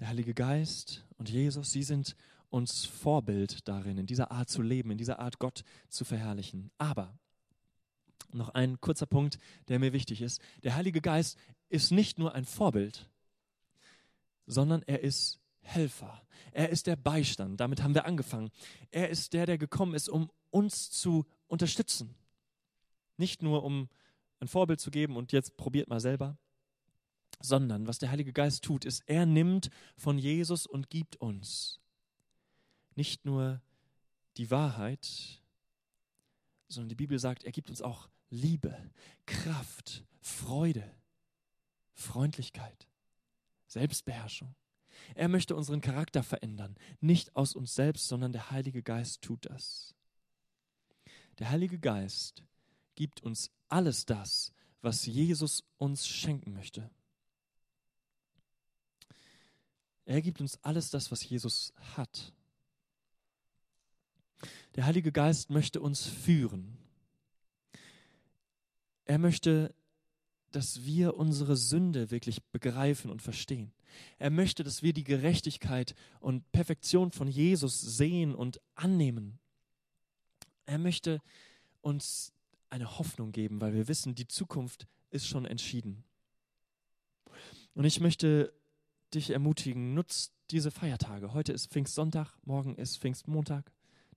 Der 0.00 0.08
Heilige 0.08 0.34
Geist 0.34 1.06
und 1.16 1.30
Jesus, 1.30 1.70
sie 1.70 1.82
sind 1.82 2.16
uns 2.50 2.84
Vorbild 2.84 3.66
darin, 3.68 3.98
in 3.98 4.06
dieser 4.06 4.30
Art 4.30 4.48
zu 4.48 4.62
leben, 4.62 4.90
in 4.90 4.98
dieser 4.98 5.18
Art 5.18 5.38
Gott 5.38 5.64
zu 5.88 6.04
verherrlichen. 6.04 6.70
Aber 6.78 7.18
noch 8.32 8.50
ein 8.50 8.80
kurzer 8.80 9.06
Punkt, 9.06 9.38
der 9.68 9.78
mir 9.78 9.92
wichtig 9.92 10.20
ist. 10.20 10.40
Der 10.62 10.74
Heilige 10.74 11.00
Geist 11.00 11.38
ist 11.68 11.90
nicht 11.90 12.18
nur 12.18 12.34
ein 12.34 12.44
Vorbild, 12.44 13.08
sondern 14.46 14.82
er 14.82 15.00
ist 15.00 15.40
Helfer. 15.64 16.22
Er 16.52 16.68
ist 16.68 16.86
der 16.86 16.96
Beistand. 16.96 17.60
Damit 17.60 17.82
haben 17.82 17.94
wir 17.94 18.06
angefangen. 18.06 18.50
Er 18.90 19.10
ist 19.10 19.32
der, 19.32 19.46
der 19.46 19.58
gekommen 19.58 19.94
ist, 19.94 20.08
um 20.08 20.30
uns 20.50 20.90
zu 20.90 21.26
unterstützen. 21.48 22.14
Nicht 23.16 23.42
nur, 23.42 23.64
um 23.64 23.88
ein 24.40 24.48
Vorbild 24.48 24.80
zu 24.80 24.90
geben 24.90 25.16
und 25.16 25.32
jetzt 25.32 25.56
probiert 25.56 25.88
mal 25.88 26.00
selber, 26.00 26.36
sondern 27.40 27.86
was 27.86 27.98
der 27.98 28.10
Heilige 28.10 28.32
Geist 28.32 28.64
tut, 28.64 28.84
ist, 28.84 29.02
er 29.06 29.26
nimmt 29.26 29.70
von 29.96 30.18
Jesus 30.18 30.66
und 30.66 30.90
gibt 30.90 31.16
uns 31.16 31.80
nicht 32.94 33.24
nur 33.24 33.60
die 34.36 34.50
Wahrheit, 34.50 35.42
sondern 36.68 36.88
die 36.88 36.94
Bibel 36.94 37.18
sagt, 37.18 37.44
er 37.44 37.52
gibt 37.52 37.70
uns 37.70 37.82
auch 37.82 38.08
Liebe, 38.30 38.76
Kraft, 39.26 40.04
Freude, 40.20 40.88
Freundlichkeit, 41.92 42.88
Selbstbeherrschung. 43.66 44.54
Er 45.14 45.28
möchte 45.28 45.56
unseren 45.56 45.80
Charakter 45.80 46.22
verändern, 46.22 46.76
nicht 47.00 47.36
aus 47.36 47.54
uns 47.54 47.74
selbst, 47.74 48.08
sondern 48.08 48.32
der 48.32 48.50
Heilige 48.50 48.82
Geist 48.82 49.22
tut 49.22 49.46
das. 49.46 49.94
Der 51.38 51.50
Heilige 51.50 51.78
Geist 51.78 52.42
gibt 52.94 53.22
uns 53.22 53.50
alles 53.68 54.06
das, 54.06 54.52
was 54.82 55.06
Jesus 55.06 55.64
uns 55.78 56.06
schenken 56.06 56.52
möchte. 56.52 56.90
Er 60.04 60.20
gibt 60.20 60.40
uns 60.40 60.62
alles 60.62 60.90
das, 60.90 61.10
was 61.10 61.28
Jesus 61.28 61.72
hat. 61.96 62.32
Der 64.74 64.84
Heilige 64.84 65.12
Geist 65.12 65.50
möchte 65.50 65.80
uns 65.80 66.06
führen. 66.06 66.76
Er 69.06 69.18
möchte 69.18 69.74
dass 70.54 70.84
wir 70.84 71.16
unsere 71.16 71.56
Sünde 71.56 72.10
wirklich 72.10 72.42
begreifen 72.44 73.10
und 73.10 73.22
verstehen. 73.22 73.72
Er 74.18 74.30
möchte, 74.30 74.64
dass 74.64 74.82
wir 74.82 74.92
die 74.92 75.04
Gerechtigkeit 75.04 75.94
und 76.20 76.50
Perfektion 76.52 77.10
von 77.10 77.28
Jesus 77.28 77.80
sehen 77.80 78.34
und 78.34 78.60
annehmen. 78.74 79.38
Er 80.66 80.78
möchte 80.78 81.20
uns 81.80 82.32
eine 82.70 82.98
Hoffnung 82.98 83.32
geben, 83.32 83.60
weil 83.60 83.74
wir 83.74 83.88
wissen, 83.88 84.14
die 84.14 84.26
Zukunft 84.26 84.86
ist 85.10 85.28
schon 85.28 85.44
entschieden. 85.44 86.04
Und 87.74 87.84
ich 87.84 88.00
möchte 88.00 88.52
dich 89.14 89.30
ermutigen, 89.30 89.94
nutz 89.94 90.32
diese 90.50 90.70
Feiertage. 90.70 91.32
Heute 91.32 91.52
ist 91.52 91.70
Pfingstsonntag, 91.70 92.36
morgen 92.44 92.76
ist 92.76 92.98
Pfingstmontag. 92.98 93.70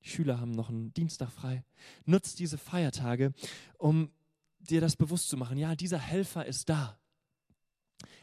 Die 0.03 0.09
Schüler 0.09 0.39
haben 0.39 0.51
noch 0.51 0.69
einen 0.69 0.93
Dienstag 0.93 1.31
frei. 1.31 1.63
Nutz 2.05 2.35
diese 2.35 2.57
Feiertage, 2.57 3.33
um 3.77 4.11
dir 4.59 4.81
das 4.81 4.95
bewusst 4.95 5.29
zu 5.29 5.37
machen. 5.37 5.57
Ja, 5.57 5.75
dieser 5.75 5.99
Helfer 5.99 6.45
ist 6.45 6.69
da. 6.69 6.99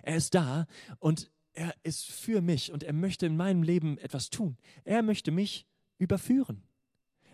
Er 0.03 0.17
ist 0.17 0.35
da 0.35 0.67
und 0.99 1.31
er 1.55 1.75
ist 1.83 2.11
für 2.11 2.41
mich 2.41 2.73
und 2.73 2.83
er 2.83 2.93
möchte 2.93 3.27
in 3.27 3.37
meinem 3.37 3.63
Leben 3.63 3.99
etwas 3.99 4.31
tun. 4.31 4.57
Er 4.85 5.03
möchte 5.03 5.31
mich 5.31 5.67
überführen. 5.99 6.63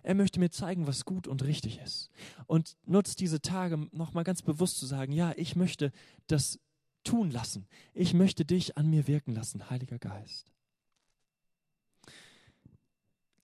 Er 0.02 0.14
möchte 0.14 0.40
mir 0.40 0.50
zeigen, 0.50 0.86
was 0.86 1.04
gut 1.04 1.26
und 1.26 1.42
richtig 1.42 1.78
ist. 1.80 2.10
Und 2.46 2.76
nutzt 2.86 3.20
diese 3.20 3.40
Tage 3.40 3.88
nochmal 3.92 4.24
ganz 4.24 4.42
bewusst 4.42 4.78
zu 4.78 4.86
sagen, 4.86 5.12
ja, 5.12 5.32
ich 5.36 5.56
möchte 5.56 5.92
das 6.26 6.58
tun 7.04 7.30
lassen. 7.30 7.66
Ich 7.92 8.14
möchte 8.14 8.44
dich 8.44 8.76
an 8.76 8.88
mir 8.88 9.06
wirken 9.06 9.32
lassen, 9.32 9.68
Heiliger 9.68 9.98
Geist. 9.98 10.50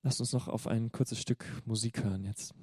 Lass 0.03 0.21
uns 0.21 0.33
noch 0.33 0.49
auf 0.49 0.67
ein 0.67 0.93
kurzes 0.93 1.21
Stück 1.21 1.45
Musik 1.65 2.05
hören 2.05 2.25
jetzt. 2.25 2.55